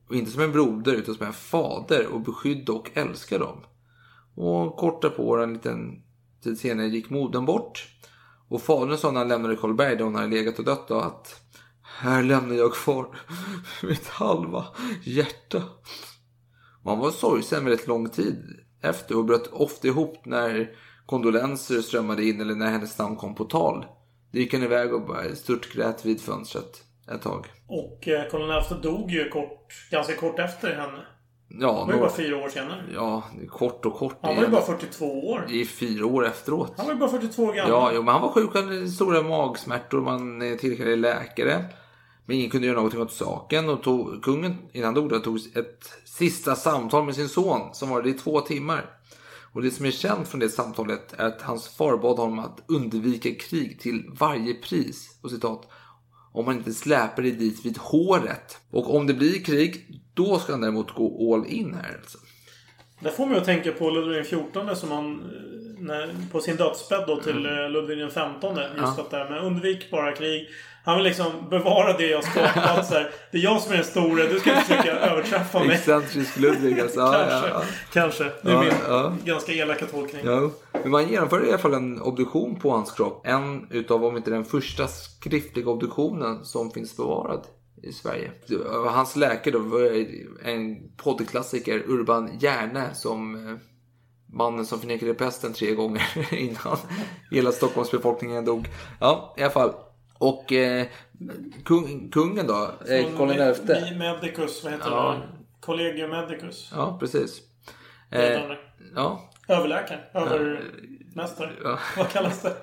[0.09, 3.61] Och inte som en broder utan som en fader och beskydda och älska dem.
[4.35, 6.03] Och kort därpå, en liten
[6.45, 7.89] tid senare, gick modern bort.
[8.49, 11.41] Och fadern sa när han lämnade Karlberg där hon hade legat och dött då att
[11.99, 13.07] här lämnar jag kvar
[13.83, 14.67] mitt halva
[15.05, 15.63] hjärta.
[16.85, 20.71] Man var sorgsen väldigt lång tid efter och bröt ofta ihop när
[21.07, 23.87] kondolenser strömmade in eller när hennes namn kom på tal.
[24.33, 26.85] Det gick hon iväg och bara störtgrät vid fönstret
[27.15, 27.47] ett tag.
[27.67, 31.07] Och eh, Karl dog ju kort, ganska kort efter henne.
[31.59, 32.85] Ja, Det var ju bara fyra år senare.
[32.95, 34.19] ja kort och kort.
[34.23, 35.47] Han var ju bara 42 år.
[35.49, 36.73] I fyra år efteråt.
[36.77, 37.71] Han var ju bara 42 år gammal.
[37.71, 38.51] Ja, jo, men han var sjuk.
[38.55, 40.01] Han hade stora magsmärtor.
[40.01, 41.65] Man eh, tillkallade läkare.
[42.27, 43.69] Men ingen kunde göra någonting åt saken.
[43.69, 48.07] Och tog, kungen, innan han dog, tog ett sista samtal med sin son som var
[48.07, 48.91] i två timmar.
[49.53, 52.63] Och det som är känt från det samtalet är att hans far bad honom att
[52.69, 55.19] undvika krig till varje pris.
[55.23, 55.69] Och citat.
[56.33, 58.59] Om han inte släpar dig dit vid håret.
[58.71, 59.87] Och om det blir krig,
[60.25, 61.97] då ska han däremot gå all in här.
[62.03, 62.19] Alltså.
[63.01, 67.05] Det får mig att tänka på Ludvig XIV som han eh, när, på sin dödsbädd
[67.07, 67.65] då till Mm.
[67.65, 68.19] eh, Ludvig XV.
[68.81, 70.49] Just att det här med undvik bara krig.
[70.85, 72.87] Han vill liksom bevara det jag skapat.
[72.89, 73.11] så här.
[73.33, 74.27] Det är jag som är den store.
[74.27, 75.71] Du ska försöka överträffa mig.
[75.77, 77.01] Excentrisk Ludvig alltså.
[77.01, 77.49] Ja, Kanske.
[77.49, 77.63] ja, ja.
[77.93, 78.25] Kanske.
[78.43, 79.17] Det är Ja, min ja.
[79.25, 80.23] ganska elaka tolkning.
[80.25, 80.51] Ja,
[80.83, 83.27] men man genomförde i alla fall en obduktion på hans kropp.
[83.27, 87.41] En utav, om inte den första skriftliga obduktionen som finns bevarad
[87.83, 88.31] i Sverige.
[88.89, 90.07] Hans läkare då var
[90.49, 93.57] en poddklassiker, Urban Järne, som eh,
[94.33, 96.77] mannen som förnekade pesten tre gånger innan
[97.31, 98.69] hela Stockholms befolkningen dog.
[99.01, 99.73] Ja, i alla fall.
[100.19, 100.87] Och eh,
[101.65, 103.63] kung, kungen då, eh, Karl XI.
[103.73, 105.13] Me- Medicus, vad heter Ja.
[105.13, 105.37] det?
[105.61, 106.71] Collegium Medicus.
[106.75, 107.41] Ja, precis.
[108.11, 108.41] Eh,
[108.95, 110.01] ja, Överläkare?
[110.15, 111.53] Övermästare?
[111.65, 111.79] Ja.
[111.97, 112.57] Vad kallas det?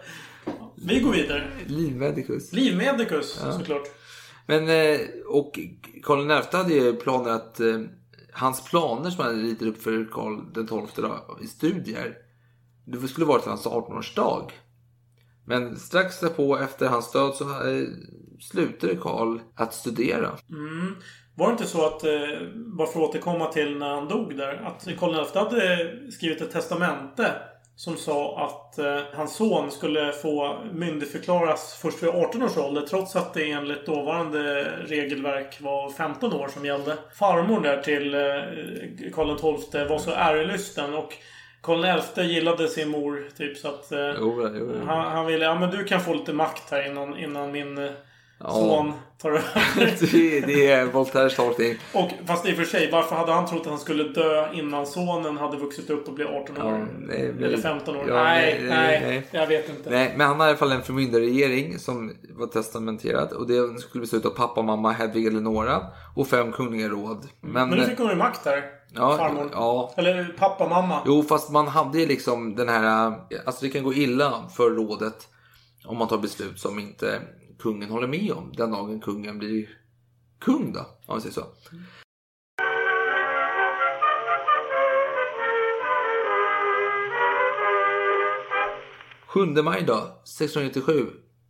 [0.75, 1.47] Vi går vidare.
[1.67, 2.53] Livmedicus.
[2.53, 3.83] Livmedicus, såklart.
[4.47, 5.59] Men, eh, och
[6.03, 7.79] Karl XI hade ju planer att eh,
[8.33, 12.17] hans planer som han hade ritat upp för Karl XII då, i studier.
[12.85, 14.51] Det skulle vara till hans 18-årsdag.
[15.45, 17.87] Men strax därpå efter hans död så eh,
[18.39, 20.37] slutade Karl att studera.
[20.49, 20.95] Mm.
[21.35, 22.01] Var det inte så att,
[22.77, 26.51] bara för att återkomma till när han dog där, att Karl XI hade skrivit ett
[26.51, 27.33] testamente
[27.77, 33.15] som sa att eh, hans son skulle få myndigförklaras först vid 18 års ålder trots
[33.15, 36.97] att det enligt dåvarande regelverk var 15 år som gällde.
[37.19, 41.13] Farmor där till eh, Karl XII var så ärelysten och
[41.61, 44.85] Karl XI gillade sin mor typ så att eh, Jo, jo, jo.
[44.87, 47.91] han, han ville, ja men du kan få lite makt här innan, innan min eh,
[48.39, 48.49] Ja.
[48.51, 50.11] son tar över.
[50.11, 51.75] det, det är Voltaires tolkning.
[51.93, 54.85] Och fast i och för sig, varför hade han trott att han skulle dö innan
[54.85, 56.71] sonen hade vuxit upp och blivit 18 år?
[56.71, 58.03] Ja, nej, Eller 15 år?
[58.07, 59.27] Ja, nej, nej, nej.
[59.31, 59.89] Jag vet inte.
[59.89, 63.31] Nej, men han har i alla fall en förmyndarregering som var testamenterad.
[63.33, 65.81] Och det skulle bestå av pappa, mamma, Hedvig Eleonora
[66.15, 67.27] och fem kungliga råd.
[67.41, 68.63] Men, Men nu fick hon ju makt här.
[68.95, 69.49] ja, farmor.
[69.53, 71.01] ja, Eller pappa, mamma.
[71.05, 73.13] Jo, fast man hade ju liksom den här...
[73.45, 75.27] Alltså det kan gå illa för rådet
[75.85, 77.21] om man tar beslut som inte
[77.59, 78.51] kungen håller med om.
[78.57, 79.69] Den dagen kungen blir
[80.39, 81.45] kung då, om man säger så.
[89.27, 91.07] Sjunde maj då, 1697.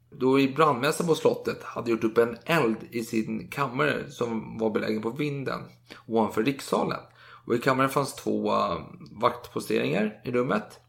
[0.10, 4.70] Då i brandmästaren på slottet hade gjort upp en eld i sin kammare som var
[4.70, 5.60] belägen på vinden
[6.05, 6.99] ovanför rikssalen.
[7.45, 8.78] Och i kammaren fanns två uh,
[9.12, 10.80] vaktposteringar i rummet.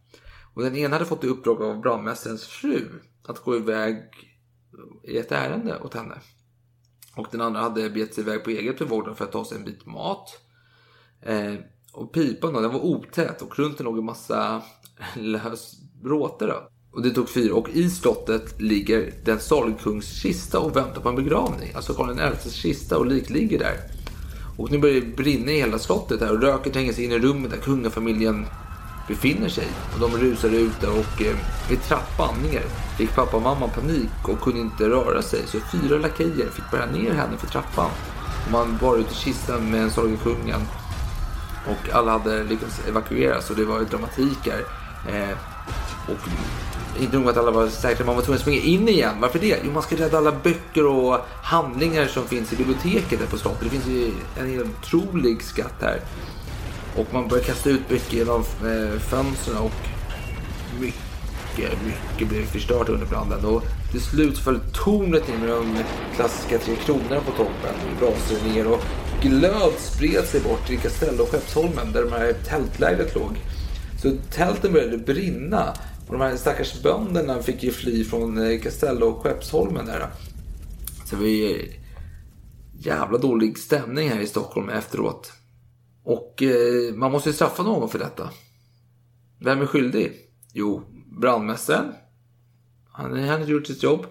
[0.54, 2.88] Och den ena hade fått i uppdrag av brandmästarens fru
[3.24, 3.96] att gå iväg
[5.02, 6.14] i ett ärende åt henne.
[7.16, 9.64] Och den andra hade begett sig iväg på eget bevåg för att ta sig en
[9.64, 10.40] bit mat.
[11.22, 11.54] Eh,
[11.92, 14.62] och pipan då, den var otät och runt den låg en massa
[15.16, 16.68] lös bråte då.
[16.92, 17.54] Och det tog fyra.
[17.54, 21.72] Och i slottet ligger den sorgkungs kista och väntar på en begravning.
[21.74, 23.76] Alltså Karl XIs kista och lik ligger där.
[24.58, 27.18] Och nu börjar det brinna i hela slottet här och röken tränger sig in i
[27.18, 28.46] rummet där kungafamiljen
[29.08, 29.68] befinner sig.
[29.94, 31.36] Och de rusar ut där och eh,
[31.68, 32.62] vid trappan ner
[32.96, 35.40] fick pappa och mamma panik och kunde inte röra sig.
[35.46, 37.90] Så fyra lakejer fick bära ner henne för trappan.
[38.46, 40.60] Och man bar ut i kistan med Sorgekungen.
[41.66, 44.64] Och alla hade lyckats evakueras och det var ju dramatik här.
[45.08, 45.36] Eh,
[46.08, 46.28] och
[47.00, 49.14] inte nog med att alla var säkra, man var tvungen att springa in igen.
[49.20, 49.60] Varför det?
[49.64, 53.60] Jo, man ska rädda alla böcker och handlingar som finns i biblioteket där på slottet.
[53.62, 56.00] Det finns ju en helt otrolig skatt här.
[56.98, 59.72] Och man börjar kasta ut mycket genom eh, fönstren och
[60.80, 63.44] mycket, mycket blev förstört under branden.
[63.44, 65.84] Och till slut föll tornet ner med de
[66.16, 67.74] klassiska tre kronorna på toppen.
[68.00, 68.80] Rasade ner och
[69.22, 73.38] glöd spred sig bort till Castello och Skeppsholmen där de här tältlägret låg.
[74.02, 75.74] Så tälten började brinna.
[76.06, 80.06] Och de här stackars bönderna fick ju fly från Kastell Castello och Skeppsholmen där.
[81.04, 81.66] Så det var eh,
[82.78, 85.37] jävla dålig stämning här i Stockholm efteråt.
[86.08, 88.30] Och eh, man måste straffa någon för detta.
[89.40, 90.12] Vem är skyldig?
[90.52, 90.82] Jo,
[91.20, 91.92] brandmästaren.
[92.92, 94.06] Han, han hade gjort sitt jobb.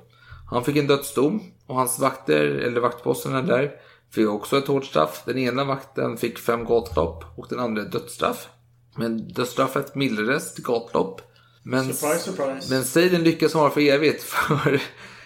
[0.49, 3.71] Han fick en dödsdom och hans vakter, eller vaktposterna där,
[4.11, 5.23] fick också ett hårt straff.
[5.25, 8.49] Den ena vakten fick fem gatlopp och den andra dödsstraff.
[8.97, 11.21] Men dödsstraffet mildrades till gatlopp.
[11.63, 12.73] Men, Surprise, surprise.
[12.73, 14.23] men säg den lycka som var för evigt.
[14.63, 14.81] För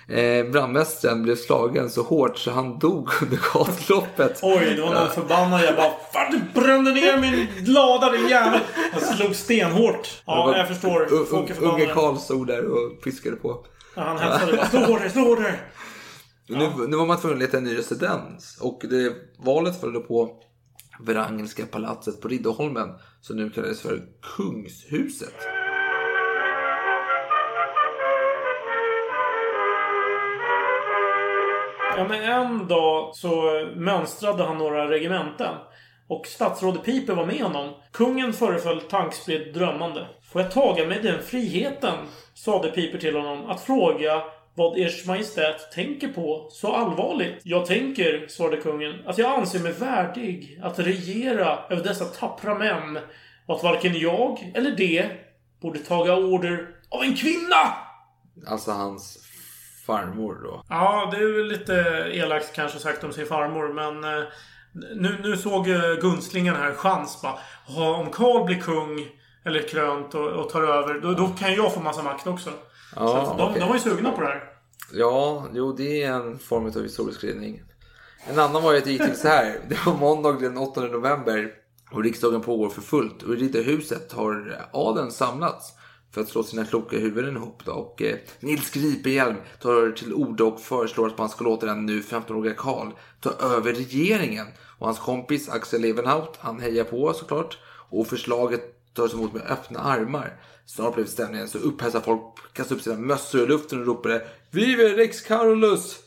[0.07, 4.39] eh, brandmästaren blev slagen så hårt så han dog under gatloppet.
[4.43, 8.59] Oj, det var någon förbannad jag bara Fan du brände ner min lada din jävel!
[8.93, 10.21] Jag slog stenhårt.
[10.25, 11.07] Ja, jag förstår.
[11.61, 11.85] Unge.
[11.85, 13.65] Karl stod där och piskade på.
[13.95, 15.59] Ja, han hälsade bara, slå hårdare, slå hårdare!
[16.47, 20.01] Nu, nu var man tvungen att leta en ny residens och det, valet föll då
[20.01, 20.29] på
[20.99, 22.89] Wrangelska palatset på Riddarholmen
[23.21, 24.01] som nu kallades för
[24.35, 25.35] Kungshuset.
[32.01, 35.55] Ja, men en dag så mönstrade han några regementen.
[36.07, 37.73] Och statsrådet Piper var med honom.
[37.91, 40.07] Kungen föreföll tankspridd drömmande.
[40.31, 41.97] Får jag taga mig den friheten,
[42.33, 44.21] sade Piper till honom, att fråga
[44.55, 47.41] vad Ers Majestät tänker på så allvarligt.
[47.43, 52.99] Jag tänker, svarade kungen, att jag anser mig värdig att regera över dessa tappra män
[53.45, 55.09] och att varken jag eller de
[55.61, 57.73] borde taga order av en kvinna!
[58.47, 59.30] Alltså hans
[59.95, 60.63] farmor då.
[60.69, 61.73] Ja, det är väl lite
[62.13, 64.23] elakt kanske sagt om sin farmor, men eh,
[64.95, 65.65] nu, nu såg
[66.01, 67.33] Gunslingen här chans bara.
[67.67, 69.07] "Ja, Om Karl blir kung
[69.45, 72.49] eller krönt och, och tar över, då, då kan jag få massa makt också.
[72.95, 73.59] Ja, så de, okej.
[73.59, 74.43] de var ju sugna på det här.
[74.93, 77.61] Ja, jo det är en form av historieskrivning.
[78.29, 79.55] En annan var ju att det gick till så här.
[79.69, 81.51] Det var måndag den 8 november
[81.91, 83.23] och riksdagen pågår för fullt.
[83.23, 85.73] Och i Riddarhuset har adeln samlats
[86.11, 87.61] för att slå sina kloka huvuden ihop.
[87.65, 87.71] Då.
[87.71, 92.01] Och eh, Nils Gripehjelm tar till orda och föreslår att man ska låta den nu
[92.01, 92.87] 15-åriga Karl
[93.19, 94.47] ta över regeringen.
[94.79, 97.57] Och hans kompis Axel Levenhaut, han hejar på såklart.
[97.89, 100.41] Och förslaget tas emot med öppna armar.
[100.65, 102.21] Snart blev stämningen så upphetsad folk
[102.53, 105.99] kastade upp sina mössor i luften och ropade Vive Rex Carolus!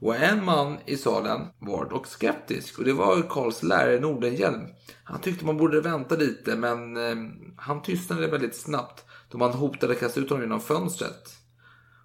[0.00, 4.60] Och en man i salen var dock skeptisk och det var Karls lärare Nordenhjelm.
[5.04, 7.16] Han tyckte man borde vänta lite men eh,
[7.56, 11.38] han tystnade väldigt snabbt då man hotade att kasta ut honom genom fönstret.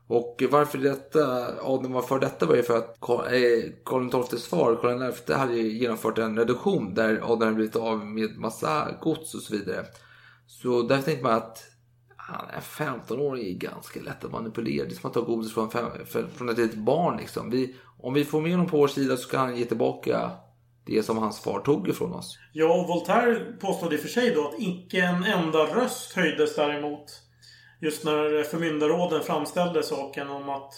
[0.07, 4.75] Och varför detta, adeln var för detta var ju för att eh, Karl XIIs far,
[4.75, 9.35] Karl XI, hade ju genomfört en reduktion där adeln hade blivit av med massa gods
[9.35, 9.85] och så vidare.
[10.47, 11.63] Så därför tänkte man att
[12.15, 14.85] han är 15 år är ganska lätt att manipulera.
[14.85, 15.85] Det är som att ta godis från, fem,
[16.35, 17.17] från ett litet barn.
[17.17, 17.49] Liksom.
[17.49, 20.31] Vi, om vi får med honom på vår sida så kan han ge tillbaka
[20.85, 22.37] det som hans far tog ifrån oss.
[22.53, 26.55] Ja, och Voltaire påstod i och för sig då att icke en enda röst höjdes
[26.55, 27.05] däremot.
[27.81, 30.73] Just när förmyndarråden framställde saken om att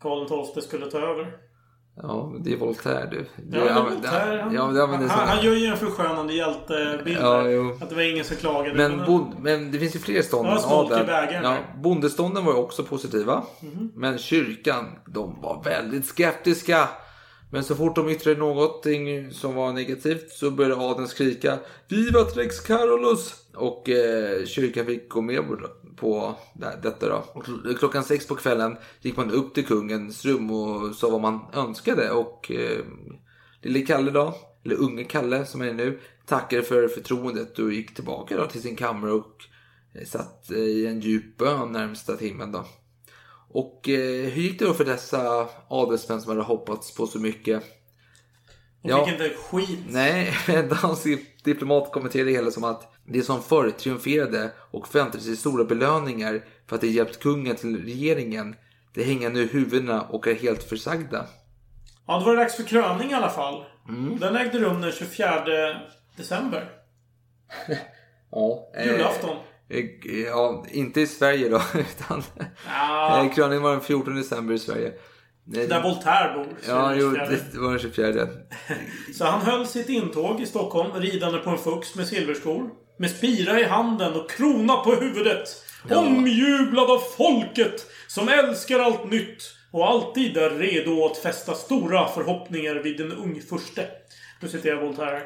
[0.00, 1.36] Karl XII skulle ta över.
[2.02, 3.26] Ja, men det är Voltaire du.
[3.36, 4.42] Det, Ja, det är Voltaire.
[4.42, 7.18] Han, ja, men det använder han, han gör ju en förskönande hjältebild.
[7.20, 7.78] Ja, jo.
[7.80, 8.74] Att det var ingen som klagade.
[8.74, 10.54] Men, utan- bond, men det finns ju fler stånd Ja,
[11.42, 13.42] Ja, bondestånden var ju också positiva.
[13.62, 13.92] Mhm.
[13.94, 16.88] Men kyrkan, de var väldigt skeptiska.
[17.50, 22.60] Men så fort de yttrade någonting som var negativt så började adeln skrika Vivat Rex
[22.60, 23.34] Carolus!
[23.54, 25.40] Och eh, kyrkan fick gå med
[25.96, 27.24] på- det- detta då.
[27.32, 27.44] Och
[27.78, 32.10] klockan sex på kvällen gick man upp till kungens rum och sa vad man önskade.
[32.10, 32.84] Och eh,
[33.62, 34.34] lille Kalle då,
[34.64, 38.76] eller unge Kalle som är nu, tackade för förtroendet och gick tillbaka då till sin
[38.76, 39.34] kammare och
[39.94, 42.64] eh, satt i en djup bön närmsta timmen då.
[43.48, 47.62] Och eh, hur gick det då för dessa adelsmän som hade hoppats på så mycket?
[48.82, 49.78] De fick inte skit.
[49.88, 50.34] Nej,
[50.82, 51.06] dansk
[51.44, 56.44] diplomat kommenterade det hela som att det som förr triumferade och förväntade sig stora belöningar
[56.66, 58.56] för att det hjälpt kungen till regeringen,
[58.94, 61.26] det hänger nu huvudena och är helt försagda.
[62.06, 63.64] Ja, då var det dags för kröning i alla fall.
[63.88, 64.18] Mm.
[64.18, 65.44] Den ägde rum den 24
[66.16, 66.70] december.
[68.30, 69.36] Ja, Julafton.
[69.70, 72.22] Eh, ja, inte i Sverige då, utan
[72.68, 73.24] Ja.
[73.24, 74.92] eh, kröningen var den 14 december i Sverige.
[75.44, 76.46] Där Voltaire bor.
[76.68, 77.26] Ja, jo, 24.
[77.52, 78.28] det var den 24.
[79.14, 82.70] Så han höll sitt intåg i Stockholm ridande på en fux med silverskor.
[82.98, 85.48] Med spira i handen och krona på huvudet.
[85.90, 89.42] Omjublad av folket som älskar allt nytt
[89.72, 93.86] och alltid är redo att fästa stora förhoppningar vid en ung furste.
[94.40, 95.22] Nu citerar jag Voltaire.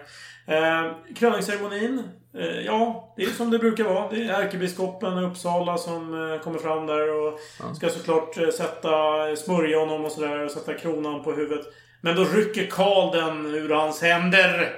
[0.50, 2.02] Eh, kröningsceremonin.
[2.34, 4.10] Eh, ja, det är som det brukar vara.
[4.10, 7.38] Det är ärkebiskopen i Uppsala som eh, kommer fram där och
[7.76, 8.90] ska såklart eh, sätta,
[9.36, 11.66] smörja honom och sådär och sätta kronan på huvudet.
[12.00, 14.72] Men då rycker Karl den ur hans händer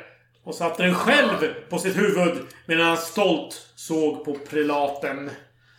[0.44, 5.30] och satte den själv på sitt huvud medan han stolt såg på prelaten.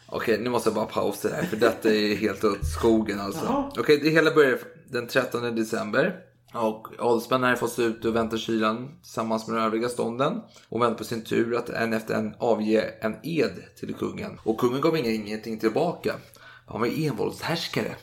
[0.07, 3.71] Okej, nu måste jag bara pausa här för detta är helt åt skogen alltså.
[3.77, 6.15] Okej, det hela börjar, den 13 december.
[6.53, 10.41] Och adelsmännen hade fått stå ute och vänta kylan tillsammans med de övriga stånden.
[10.69, 14.39] Och väntar på sin tur att en efter en avge en ed till kungen.
[14.43, 16.15] Och kungen gav ingenting tillbaka.
[16.67, 17.95] Han var ju envåldshärskare.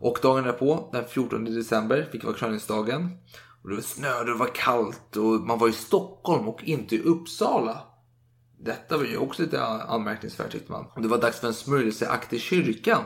[0.00, 3.10] Och dagen därpå, den 14 december, fick vara kröningsdagen.
[3.62, 7.02] Och det var snö, det var kallt och man var i Stockholm och inte i
[7.02, 7.82] Uppsala.
[8.60, 10.84] Detta var ju också lite anmärkningsvärt tyckte man.
[10.96, 13.02] Det var dags för en smörjelseakt i kyrkan.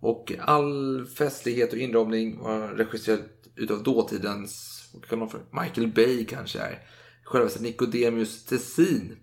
[0.00, 3.20] Och all festlighet och inramning var regisserad
[3.56, 6.78] utav dåtidens, vad kan man för, Michael Bay kanske är.
[7.24, 9.16] Självaste Nicodemus Tessin.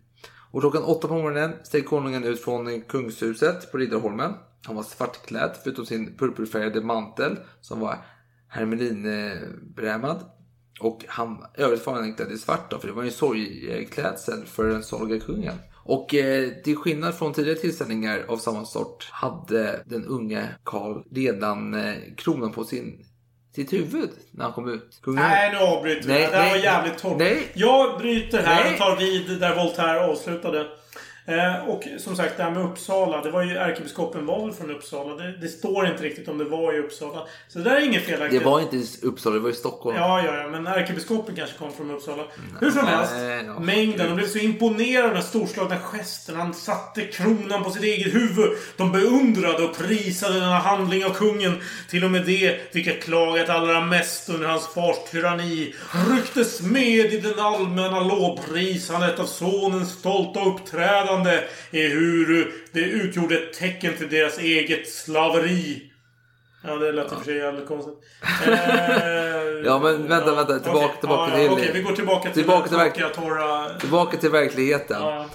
[0.51, 4.33] Och klockan åtta på morgonen steg konungen ut från kungshuset på Riddarholmen.
[4.65, 8.05] Han var svartklädd förutom sin purpurfärgade mantel som var
[8.47, 10.25] hermelinbrämad.
[10.79, 14.67] Och han övrigt var han klädd i svart då, för det var ju sorgklädsel för
[14.67, 15.55] den saliga kungen.
[15.83, 21.73] Och eh, till skillnad från tidigare tillställningar av samma sort hade den unge Karl redan
[21.73, 23.05] eh, kronan på sin
[23.55, 24.99] sitt huvud när han kom ut.
[25.03, 25.23] Kungen...
[25.23, 26.13] Nej, nu avbryter vi.
[26.13, 27.21] Det här var jävligt torrt.
[27.53, 28.73] Jag bryter här Nej.
[28.73, 30.65] och tar vid där Voltaire avslutade.
[31.25, 33.21] Eh, och som sagt, det här med Uppsala.
[33.21, 35.15] Det var ju ärkebiskopen var väl från Uppsala.
[35.15, 37.27] Det, det står inte riktigt om det var i Uppsala.
[37.47, 38.43] Så det där är inget Det felaktigt.
[38.43, 39.97] var inte i Uppsala, det var i Stockholm.
[39.97, 40.47] Ja, ja, ja.
[40.47, 42.23] Men ärkebiskopen kanske kom från Uppsala.
[42.59, 43.13] Hur som helst.
[43.15, 43.59] Nej, ja.
[43.59, 44.07] Mängden.
[44.07, 46.35] De blev så imponerade av den storslagna gesten.
[46.35, 48.49] Han satte kronan på sitt eget huvud.
[48.77, 51.61] De beundrade och prisade denna handling av kungen.
[51.89, 55.75] Till och med det vilka klagat allra mest under hans fars tyranni
[56.11, 61.10] rycktes med i den allmänna lovprisandet av sonens stolta uppträdande
[61.71, 65.87] ehuru det utgjorde ett tecken till deras eget slaveri.
[66.63, 67.93] Ja, det lät i och för sig jävligt konstigt.
[68.47, 70.59] Eh, Ja, men vänta, vänta.
[70.59, 70.97] Tillbaka- okej.
[70.99, 73.79] tillbaka ja, till- Okej, vi går tillbaka till tillbaka till verk- torra...
[73.79, 75.01] Tillbaka till verkligheten.
[75.01, 75.25] Ja,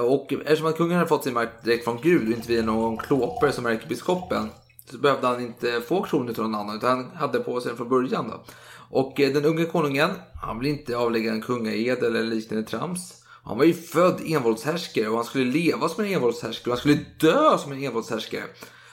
[0.00, 2.96] Och eftersom att kungen hade fått sin makt direkt från Gud och inte via någon
[2.96, 4.48] klåpare som ärkebiskopen
[4.90, 7.76] så behövde han inte få kronan till någon annan utan han hade på sig den
[7.76, 8.28] från början.
[8.30, 8.44] Då.
[8.90, 10.10] Och eh, den unge konungen,
[10.42, 13.17] han ville inte avlägga en kungaed eller liknande trams.
[13.48, 17.04] Han var ju född envåldshärskare och han skulle leva som en envåldshärskare och han skulle
[17.20, 18.44] dö som en envåldshärskare.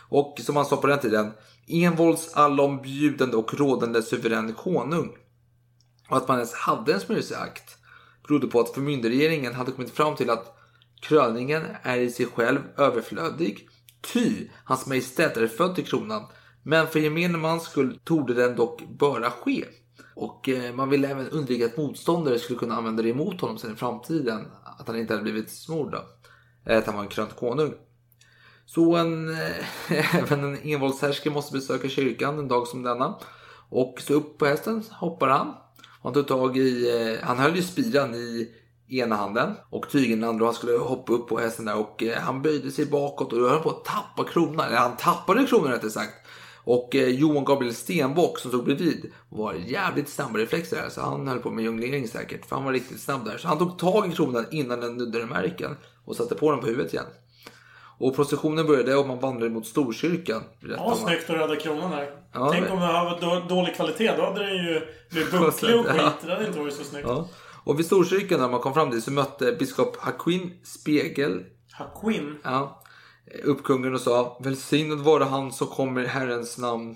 [0.09, 1.31] Och som han sa på den tiden,
[1.67, 5.11] envålds allombjudande och rådande suverän konung.
[6.09, 7.77] Och att man ens hade en smörjelseakt
[8.27, 10.57] berodde på att förmyndarregeringen hade kommit fram till att
[11.01, 13.69] kröningen är i sig själv överflödig.
[14.13, 16.23] Ty hans majestät är född till kronan.
[16.63, 19.65] Men för gemene mans skull torde den dock böra ske.
[20.15, 23.73] Och eh, man ville även undvika att motståndare skulle kunna använda det emot honom sen
[23.73, 24.47] i framtiden.
[24.79, 26.05] Att han inte hade blivit smord då.
[26.71, 27.73] Eh, att han var en krönt konung.
[28.65, 33.19] Så en, eh, även en envåldshärskare måste besöka kyrkan en dag som denna.
[33.69, 35.53] Och så upp på hästen hoppar han.
[36.03, 38.51] Han tog tag i, han höll ju spiran i
[38.89, 41.77] ena handen och tygen i den andra och han skulle hoppa upp på hästen där
[41.77, 44.97] och han böjde sig bakåt och då höll han på att tappa kronan, eller han
[44.97, 46.13] tappade kronan rättare sagt.
[46.67, 51.27] Och eh, Johan Gabriel Stenbock som stod bredvid var jävligt snabba reflexer här, så han
[51.27, 53.37] höll på med jonglering säkert för han var riktigt snabb där.
[53.37, 56.67] Så han tog tag i kronan innan den nuddade marken och satte på den på
[56.67, 57.05] huvudet igen.
[57.97, 60.43] Och processionen började och man vandrade mot Storkyrkan.
[60.77, 62.09] Ja, snyggt att rädda kronan där.
[62.33, 64.11] Ja, Tänk men- om det här var då- dålig kvalitet.
[64.17, 66.01] Då hade den ju blivit bucklig och skit.
[66.01, 66.11] Ja.
[66.25, 67.07] Det hade inte varit så snyggt.
[67.07, 67.29] Ja.
[67.63, 72.35] Och vid Storkyrkan när man kom fram dit så mötte biskop Haquin Spegel Haquin.
[72.43, 72.81] ja,
[73.43, 76.95] upp kungen och sa Välsignad vare han som kommer i Herrens namn.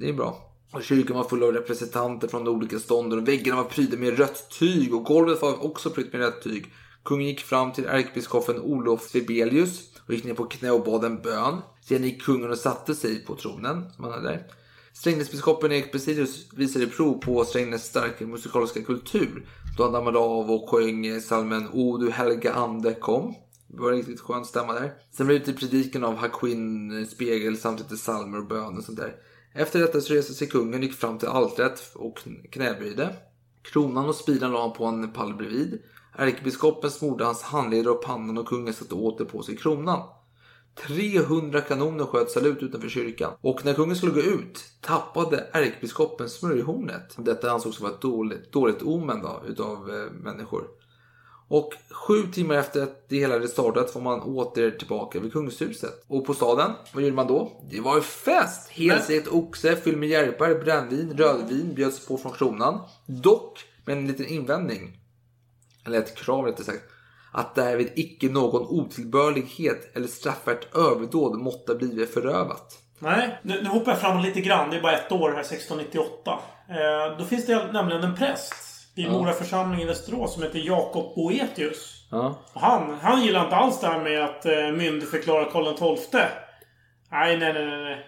[0.00, 0.46] Det är bra.
[0.72, 4.18] Och kyrkan var full av representanter från de olika stånden och väggarna var prydda med
[4.18, 6.72] rött tyg och golvet var också prytt med rött tyg.
[7.04, 11.22] Kungen gick fram till ärkebiskopen Olof Sibelius och gick ner på knä och bad en
[11.22, 11.56] bön.
[11.84, 14.46] Sedan gick kungen och satte sig på tronen som han hade där.
[14.92, 19.46] Strängnäsbiskopen Erik Besidius visade prov på Strängnäs starka musikaliska kultur
[19.76, 23.34] då han dammade av och sjöng salmen O du helga ande kom.
[23.72, 24.92] Det var en riktigt skön stämma där.
[25.10, 28.84] Sen blev det till predikan av Haquin eh, Spegel samt lite psalmer och bön och
[28.84, 29.16] sånt där.
[29.54, 32.18] Efter detta så reste sig kungen, gick fram till altaret och
[32.52, 33.16] knäböjde.
[33.62, 35.82] Kronan och spiran la han på en pall bredvid.
[36.16, 40.08] Ärkebiskopen smorde hans handleder och pannan och kungen satte åter på sig kronan.
[40.86, 43.32] 300 kanoner sköt salut utanför kyrkan.
[43.40, 47.14] Och när kungen skulle gå ut tappade ärkebiskopen smörjhornet.
[47.18, 50.68] Detta ansågs vara ett dåligt, dåligt omen då, utav eh, människor.
[51.50, 56.04] Och sju timmar efter att det hela hade startat var man åter tillbaka vid kungshuset.
[56.06, 57.52] Och på staden, vad gjorde man då?
[57.70, 58.70] Det var ju fest!
[58.70, 62.80] Helstekt oxe fylld med järpar, brännvin, rödvin bjöds på från kronan.
[63.06, 65.00] Dock med en liten invändning.
[65.86, 66.82] Eller ett krav rättare sagt.
[67.32, 72.78] Att därvid icke någon otillbörlighet eller straffvärt överdåd måtte blivit förövat.
[72.98, 74.70] Nej, nu, nu hoppar jag fram lite grann.
[74.70, 76.38] Det är bara ett år här, 1698.
[76.68, 79.10] Eh, då finns det nämligen en präst i Ja.
[79.12, 82.06] Mora församling i Västerås som heter Jakob Boetius.
[82.10, 82.38] Ja.
[82.54, 86.20] Han, han gillar inte alls det här med att eh, myndigförklara Karl XII.
[87.10, 88.06] Nej, nej, nej, nej, nej.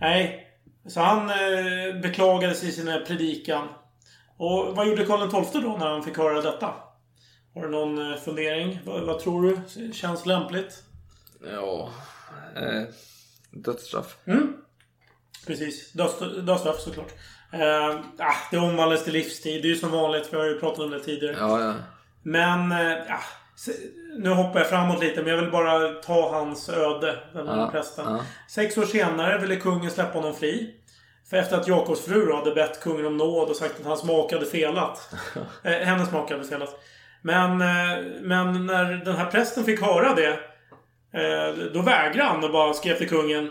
[0.00, 0.44] Nej.
[0.86, 3.68] Så han eh, beklagade sig i sin predikan.
[4.36, 6.74] Och vad gjorde Karl XII då när han fick höra detta?
[7.54, 8.78] Har du någon eh, fundering?
[8.84, 9.92] Vad, vad tror du?
[9.92, 10.82] Känns lämpligt?
[11.52, 11.88] Ja...
[12.56, 12.82] Eh,
[13.50, 14.16] dödsstraff.
[14.26, 14.56] Mm.
[15.46, 15.92] Precis.
[15.94, 17.12] Döds- Dödsstraff såklart.
[17.52, 19.62] Eh, ah, det omvandlades till livstid.
[19.62, 20.28] Det är ju som vanligt.
[20.32, 21.36] Vi har ju pratat om det tidigare.
[21.38, 21.74] Ja, ja.
[22.22, 22.72] Men...
[22.72, 23.22] Eh, ah,
[24.18, 27.16] nu hoppar jag framåt lite, men jag vill bara ta hans öde.
[27.32, 28.04] Den här Ja, prästen.
[28.08, 28.20] ja.
[28.48, 30.74] Sex år senare ville kungen släppa honom fri.
[31.30, 34.34] För efter att Jakobs fru hade bett kungen om nåd och sagt att hans make
[34.34, 35.14] hade felat.
[35.64, 36.80] eh, hennes make hade felat.
[37.22, 40.38] Men, eh, men när den här prästen fick höra det.
[41.12, 43.50] Eh, då vägrade han och bara skrev till kungen.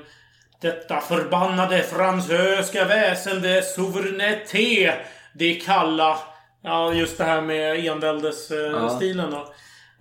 [0.62, 4.95] Detta förbannade fransöska väsende suveränitet.
[5.34, 6.20] Det kalla.
[6.64, 9.53] Ja, just det här med enväldesstilen då.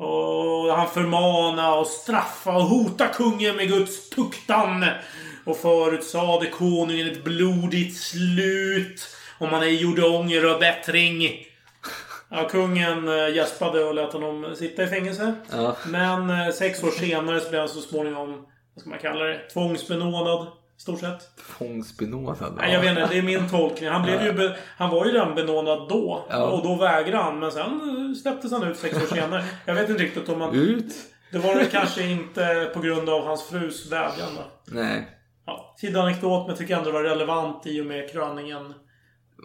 [0.05, 4.85] Och han förmana och straffa och hota kungen med Guds tuktan.
[5.45, 9.09] Och förutsade konungen ett blodigt slut.
[9.39, 11.47] Om han ej gjorde ånger och bättring.
[12.31, 15.35] Ja, kungen eh, gäspade och lät honom sitta i fängelse.
[15.53, 15.77] Ja.
[15.87, 18.47] Men eh, sex år senare så blev han så småningom,
[18.77, 20.47] vad ska man kalla det, tvångsbenådad.
[20.79, 21.37] Stort sett.
[21.59, 22.55] Tvångsbenådad.
[22.57, 23.07] Nej, jag vet inte.
[23.07, 23.91] Det är min tolkning.
[23.91, 26.27] Han, blev ju han var ju redan benådad då.
[26.31, 26.45] Ja.
[26.45, 27.39] Och då vägrade han.
[27.39, 29.45] Men sen släpptes han ut sex år senare.
[29.65, 30.55] Jag vet inte riktigt om han...
[30.55, 30.95] Ut?
[31.33, 34.75] Det var det kanske inte på grund av hans frus vädjan då.
[34.75, 35.09] Nej.
[35.47, 38.75] Ja, sidoanekdot, men jag tycker ändå det var relevant i och med kröningen.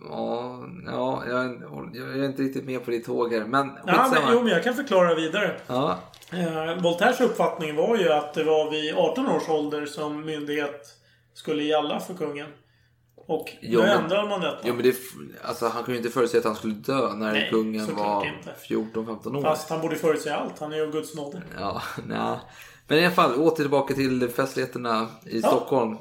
[0.10, 1.62] Ja, ja jag,
[1.94, 3.46] jag är inte riktigt med på ditt tåg här.
[3.46, 5.56] Men Ja, men, jo, men jag kan förklara vidare.
[5.68, 6.00] Ja,
[6.34, 10.88] Eh, Voltaires uppfattning var ju att det var vid 18 års ålder som myndighet
[11.34, 12.48] skulle gälla för kungen.
[13.28, 14.58] Och Jo, då ändrade man detta.
[14.64, 14.96] jo, men det,
[15.44, 18.56] alltså, han kunde ju inte förutse att han skulle dö när Nej, kungen var inte.
[18.70, 19.42] 14-15 år.
[19.42, 20.60] Fast han borde förutse allt.
[20.60, 21.42] Han är ju Guds nåde.
[21.60, 22.38] Ja, nej.
[22.88, 25.98] Men i alla fall, åter tillbaka till festligheterna i Stockholm.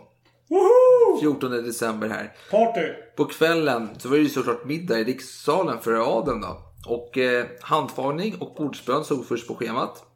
[0.51, 1.21] Woho!
[1.21, 2.33] 14 december här.
[2.51, 2.89] Party!
[3.17, 6.63] På kvällen så var det ju såklart middag i rikssalen för adeln då.
[6.87, 10.07] Och eh, handfagning och bordsbön stod först på schemat.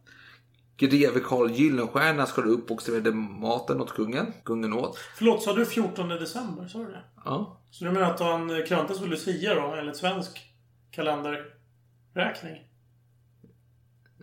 [0.77, 4.33] Greve Karl Gyllenstierna skar upp och serverade maten åt kungen.
[4.45, 4.99] Kungen åt.
[5.17, 6.67] Förlåt, sa du 14 december?
[6.67, 7.05] Sa du det?
[7.25, 7.61] Ja.
[7.71, 10.41] Så du menar att han kröntes på Lucia då, enligt svensk
[10.91, 12.74] kalenderräkning?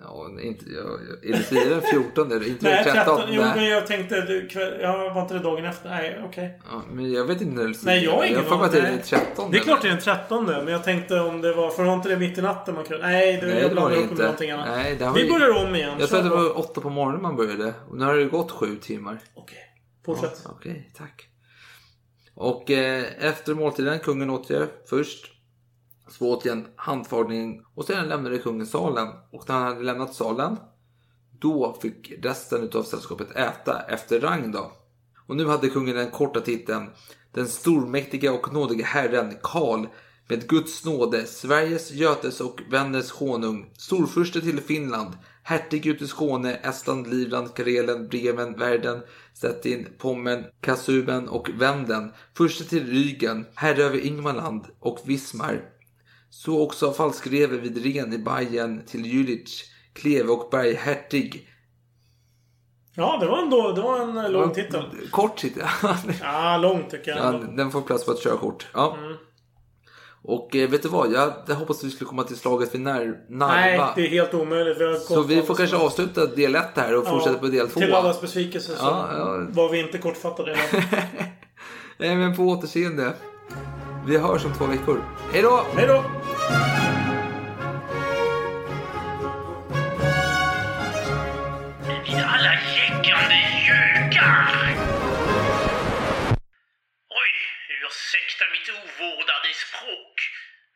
[0.04, 0.80] Ja, inte, ja,
[1.24, 2.32] är det Lucia den 14?
[2.32, 3.18] Eller inte Nej, den 13.
[3.18, 3.34] 13?
[3.34, 4.22] Jo, men jag tänkte...
[4.22, 5.90] Du, kväll, ja, var inte det dagen efter?
[5.90, 6.60] Nej, okej.
[6.72, 8.78] Ja, men jag vet inte när Lucia Nej, jag har ingen Jag bara att det
[8.80, 8.96] är aning.
[8.98, 9.52] den 13.
[9.52, 11.70] Det är klart det är den 13 men jag tänkte om det var...
[11.70, 13.08] För var inte det mitt i natten man kunde...
[13.08, 14.68] Nej, det, Nej, jag det det upp med någonting annat.
[14.70, 15.98] Nej, det Vi ju- börjar om igen.
[16.00, 17.74] Jag tror att det var 8 på morgonen man började.
[17.90, 19.20] Och nu har det gått 7 timmar.
[19.34, 19.58] Okej,
[20.06, 20.42] fortsätt.
[20.46, 21.28] Ja, Okej, tack.
[22.36, 25.32] Och eh, efter måltiden, kungen åt ju först.
[26.12, 29.08] Så återigen handfagning och sedan lämnade kungen salen.
[29.32, 30.58] Och när han hade lämnat salen,
[31.40, 34.72] då fick resten av sällskapet äta efter rang då.
[35.28, 36.90] Och nu hade kungen den korta titeln
[37.32, 39.86] Den stormäktiga och nådiga herren Karl
[40.28, 46.56] med Guds nåde, Sveriges, Götes och vänners honung, storfurste till Finland, hertig ut i Skåne,
[46.56, 49.02] Estland, Livland, Karelen, Bremen, Verden,
[49.34, 55.62] Stettin, Pommern, Kasuben och Venden, furste till Rygen, herre över Ingmarland och Vismar,
[56.34, 59.64] så också falskreve vid Ren i Bayern till Jülich,
[59.94, 61.48] Kleve och Berghertig.
[62.96, 63.72] Ja, det var ändå...
[63.72, 64.84] Det var en eh, lång titel.
[65.12, 65.64] Kort titel.
[66.22, 67.20] Ja, lång tycker jag.
[67.34, 68.68] Ja, den får plats på ett körkort.
[68.74, 68.98] Ja.
[69.00, 69.16] Mm.
[70.24, 71.12] Och eh, vet du vad?
[71.14, 73.54] Jag hade hoppats att vi skulle komma till slaget vid Nar- Narva.
[73.56, 74.78] Nej, det är helt omöjligt.
[74.82, 77.80] Vi Så vi av- får kanske avsluta del 1 här och fortsätta på del 2.
[77.80, 79.48] Till allas besvikelse så Ja, ja.
[79.50, 80.58] var vi inte kortfattade.
[81.98, 83.14] Nej, men på återseende.
[84.06, 85.04] Vi hörs om två veckor.
[85.34, 85.66] Hej då!
[85.76, 85.98] Hej då!
[92.34, 94.54] Alla jäckande gökar!
[97.22, 97.34] Oj,
[97.86, 100.16] ursäkta mitt ovårdade språk.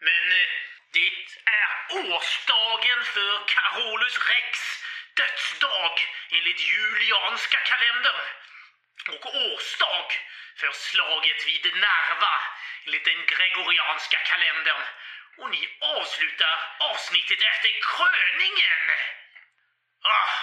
[0.07, 0.49] Men eh,
[0.95, 1.07] det
[1.61, 1.69] är
[2.03, 4.49] årsdagen för Carolus Rex
[5.19, 5.95] dödsdag
[6.35, 8.21] enligt julianska kalendern.
[9.13, 10.07] Och årsdag
[10.59, 12.41] för slaget vid Narva
[12.85, 14.83] enligt den gregorianska kalendern.
[15.37, 18.83] Och ni avslutar avsnittet efter kröningen.
[20.03, 20.33] Ah,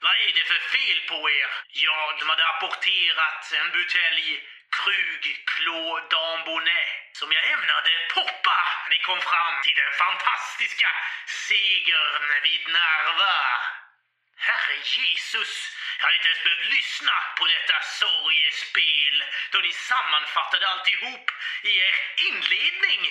[0.00, 1.50] vad är det för fel på er?
[1.68, 8.98] Jag som hade apporterat en butelj Krug Clos d'Ambonnet som jag ämnade poppa när ni
[8.98, 10.90] kom fram till den fantastiska
[11.26, 13.36] segern vid Narva.
[14.36, 19.16] Herre Jesus, hade inte ens behövt lyssna på detta sorgespel
[19.52, 21.26] då ni sammanfattade alltihop
[21.62, 21.94] i er
[22.28, 23.02] inledning.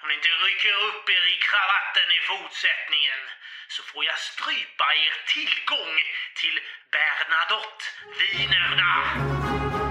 [0.00, 3.20] Om ni inte rycker upp er i kravatten i fortsättningen
[3.68, 6.02] så får jag strypa er tillgång
[6.34, 6.60] till
[6.92, 9.85] Bernadotte-vinerna.